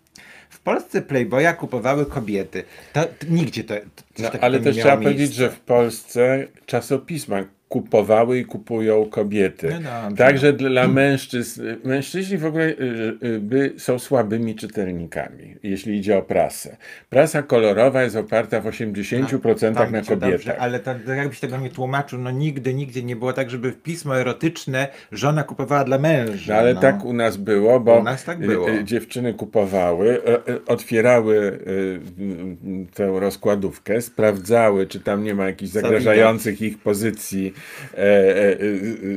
[0.66, 2.64] W Polsce Playboya kupowały kobiety.
[2.92, 3.74] To, to nigdzie to.
[3.74, 5.02] to No, ale też trzeba miejsca.
[5.02, 9.78] powiedzieć, że w Polsce czasopisma kupowały i kupują kobiety.
[9.82, 10.16] No.
[10.16, 12.74] Także dla mężczyzn, mężczyźni w ogóle y,
[13.24, 16.76] y, by, są słabymi czytelnikami, jeśli idzie o prasę.
[17.10, 20.30] Prasa kolorowa jest oparta w 80% Tak, na cię kobietach.
[20.30, 24.20] Dobrze, ale to, jakbyś tego nie tłumaczył, no nigdy, nigdzie nie było tak, żeby pismo
[24.20, 26.54] erotyczne żona kupowała dla męża.
[26.54, 26.80] No ale no.
[26.80, 28.66] tak u nas było, bo nas tak y, było.
[28.82, 30.20] dziewczyny kupowały,
[30.66, 31.58] otwierały
[32.94, 37.55] tę rozkładówkę, sprawdzały, czy tam nie ma jakichś zagrażających ich pozycji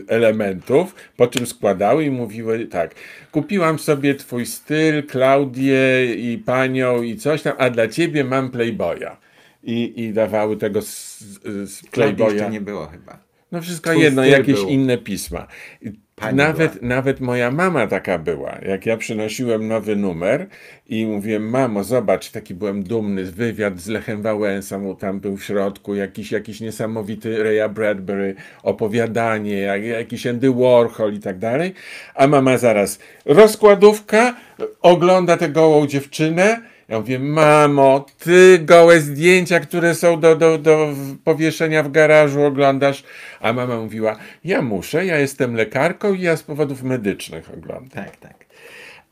[0.08, 2.96] elementów, po czym składały i mówiły tak,
[3.32, 9.18] kupiłam sobie twój styl, Klaudię i panią i coś tam, a dla ciebie mam Playboya.
[9.64, 11.20] I, i dawały tego z,
[11.66, 12.34] z Klaudii Playboya.
[12.34, 13.20] jeszcze nie było chyba.
[13.52, 14.70] No wszystko Twój jedno, jakieś był.
[14.70, 15.48] inne pisma.
[16.20, 18.58] Pani Nawet, nawet moja mama taka była.
[18.62, 20.48] Jak ja przynosiłem nowy numer
[20.90, 25.96] i mówiłem, mamo, zobacz, taki byłem dumny, wywiad z Lechem Wałęsą, tam był w środku
[25.96, 31.74] jakiś, jakiś niesamowity Raya Bradbury, opowiadanie, jak, jakiś Andy Warhol i tak dalej.
[32.16, 34.36] A mama zaraz, rozkładówka,
[34.82, 40.94] ogląda tę gołą dziewczynę Ja mówię, mamo, ty gołe zdjęcia, które są do, do, do
[41.24, 43.03] powieszenia w garażu oglądasz.
[43.40, 47.90] A mama mówiła, ja muszę, ja jestem lekarką i ja z powodów medycznych oglądam.
[48.06, 48.45] Tak, tak.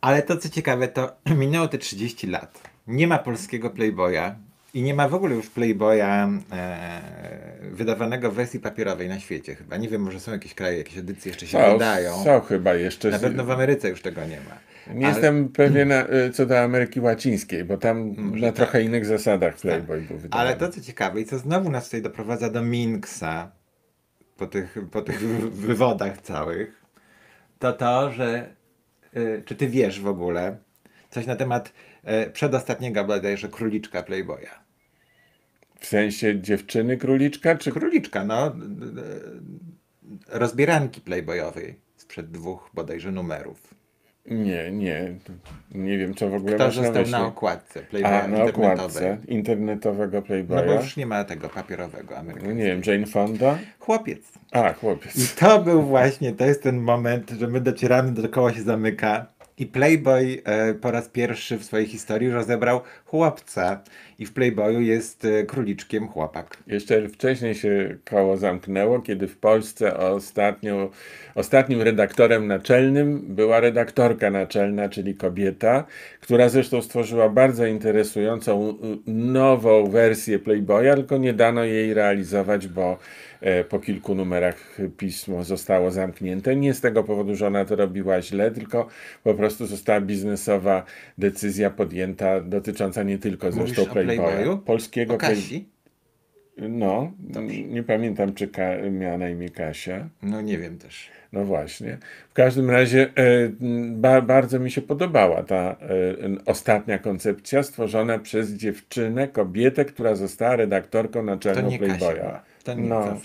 [0.01, 2.61] Ale to co ciekawe, to minęło te 30 lat.
[2.87, 4.35] Nie ma polskiego Playboya
[4.73, 7.01] i nie ma w ogóle już Playboya e,
[7.71, 9.77] wydawanego w wersji papierowej na świecie chyba.
[9.77, 12.23] Nie wiem, może są jakieś kraje, jakieś edycje jeszcze się Są, wydają.
[12.23, 13.09] są chyba jeszcze.
[13.09, 14.57] Na pewno w Ameryce już tego nie ma.
[14.93, 18.55] Nie Ale- jestem pewien e, co do Ameryki Łacińskiej, bo tam Może na tak.
[18.55, 20.49] trochę innych zasadach Playboy był wydawany.
[20.49, 23.51] Ale to co ciekawe i co znowu nas tutaj doprowadza do Minksa
[24.37, 26.85] po tych, po tych wy- wywodach całych,
[27.59, 28.55] to to, że
[29.17, 30.57] y, czy ty wiesz w ogóle
[31.09, 31.73] coś na temat
[32.27, 34.67] y, przedostatniego bodajże króliczka Playboya?
[35.79, 38.47] W sensie dziewczyny króliczka, czy Króliczka, no.
[38.47, 43.66] y, y, Rozbieranki Playboyowej sprzed dwóch bodajże numerów.
[44.27, 45.13] Nie, nie.
[45.71, 47.11] Nie wiem, co w ogóle Kto został myśli.
[47.11, 50.65] na okładce Playboya A, na okładce internetowego No Playboya.
[50.65, 52.53] bo już nie ma tego papierowego No amerykańskiego.
[52.59, 53.57] nie wiem, Jane Fonda?
[53.79, 54.19] Chłopiec.
[54.51, 55.35] A, I chłopiec.
[55.35, 59.25] to był właśnie, to jest ten moment, że my docieramy, do koło się zamyka.
[59.59, 63.81] I Playboy e, po raz pierwszy w swojej historii rozebrał chłopca.
[64.19, 66.57] I w Playboyu jest e, króliczkiem chłopak.
[66.67, 70.89] Jeszcze wcześniej się koło zamknęło, kiedy w Polsce ostatnio,
[71.35, 75.85] ostatnim redaktorem naczelnym była redaktorka naczelna, czyli kobieta,
[76.21, 78.77] która zresztą stworzyła bardzo interesującą
[79.07, 82.97] nową wersję Playboya, tylko nie dano jej realizować, bo
[83.69, 86.55] po kilku numerach pismo zostało zamknięte.
[86.55, 88.87] Nie z tego powodu, że ona to robiła źle, tylko
[89.23, 90.83] po prostu została biznesowa
[91.17, 95.65] decyzja podjęta dotycząca nie tylko Mówisz zresztą Playboya, polskiego O Play- Kasi?
[96.57, 97.11] no,
[97.67, 100.09] nie pamiętam, czy Ka- miała na imię Kasia.
[100.23, 101.09] No nie wiem też.
[101.33, 101.97] No właśnie.
[102.29, 103.49] W każdym razie e,
[103.89, 105.75] ba, bardzo mi się podobała ta e,
[106.45, 112.41] ostatnia koncepcja stworzona przez dziewczynę, kobietę, która została redaktorką To naczelną nie Kasia
[112.75, 113.17] No.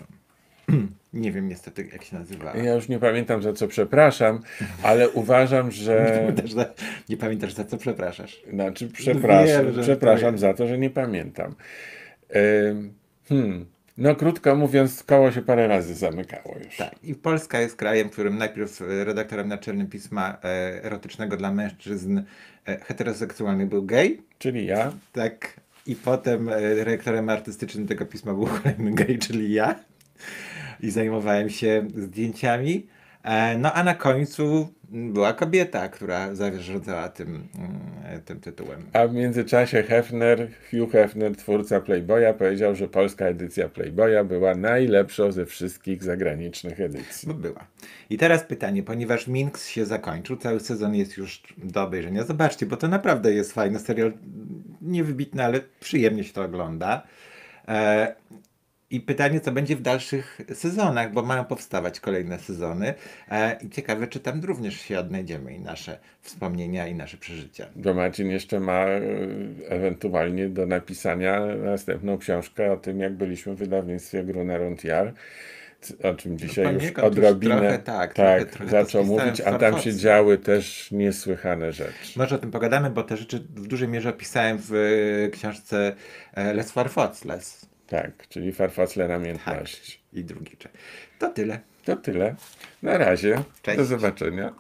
[1.13, 2.57] nie wiem niestety jak się nazywała.
[2.57, 4.41] Ja już nie pamiętam za co przepraszam,
[4.83, 6.19] ale uważam, że.
[6.21, 6.65] Pamiętasz za,
[7.09, 8.43] nie pamiętasz za co przepraszasz.
[8.53, 11.55] Znaczy, przepraszam, Wiem, przepraszam to za to, że nie pamiętam.
[13.29, 13.67] Hmm.
[13.99, 16.77] No, krótko mówiąc, koło się parę razy zamykało już.
[16.77, 16.95] Tak.
[17.05, 22.21] I Polska jest krajem, w którym najpierw e, redaktorem naczelnym pisma e, erotycznego dla mężczyzn
[22.67, 24.93] e, heteroseksualnych był gej, Czyli ja.
[25.13, 25.62] tak.
[25.87, 29.75] I potem e, dyrektorem artystycznym tego pisma był kolejny gej, czyli ja.
[30.81, 32.87] I zajmowałem się zdjęciami.
[33.23, 38.83] E, No a na końcu była kobieta, która zarządzała tym, mm, tym tytułem.
[38.93, 45.33] A w międzyczasie Hefner, Hugh Hefner, twórca Playboya, powiedział, że polska edycja Playboya była najlepszą
[45.33, 47.29] ze wszystkich zagranicznych edycji.
[47.29, 47.67] Bo była.
[48.11, 52.25] I teraz pytanie, ponieważ Minx się zakończył, cały sezon jest już do obejrzenia.
[52.25, 54.13] Zobaczcie, bo to naprawdę jest fajny serial.
[54.83, 57.03] Niewybitny, ale przyjemnie się to ogląda.
[57.69, 58.15] E,
[58.93, 62.95] I pytanie, co będzie w dalszych sezonach, bo mają powstawać kolejne sezony.
[63.31, 67.67] E, I ciekawe, czy tam również się odnajdziemy i nasze wspomnienia, i nasze przeżycia.
[67.77, 69.01] Bo Marcin jeszcze ma e,
[69.69, 75.13] ewentualnie do napisania następną książkę o tym, jak byliśmy w wydawnictwie Gruner und Jahr,
[76.03, 79.59] o czym dzisiaj już poniekąd już odrobinę trochę tak, tak, trochę- trochę zaczął mówić, a
[79.59, 81.93] tam się działy też niesłychane rzeczy.
[82.19, 85.95] Może o tym pogadamy, bo te rzeczy w dużej mierze opisałem w e, książce
[86.55, 87.72] Les Farfocles.
[87.93, 89.93] Tak, czyli farfacle namiętności.
[89.93, 90.21] Tak.
[90.21, 90.73] I drugi czek.
[91.19, 91.61] To tyle.
[91.85, 92.35] To tyle.
[92.83, 93.43] Na razie.
[93.63, 93.79] Cześć.
[93.79, 94.55] Do zobaczenia.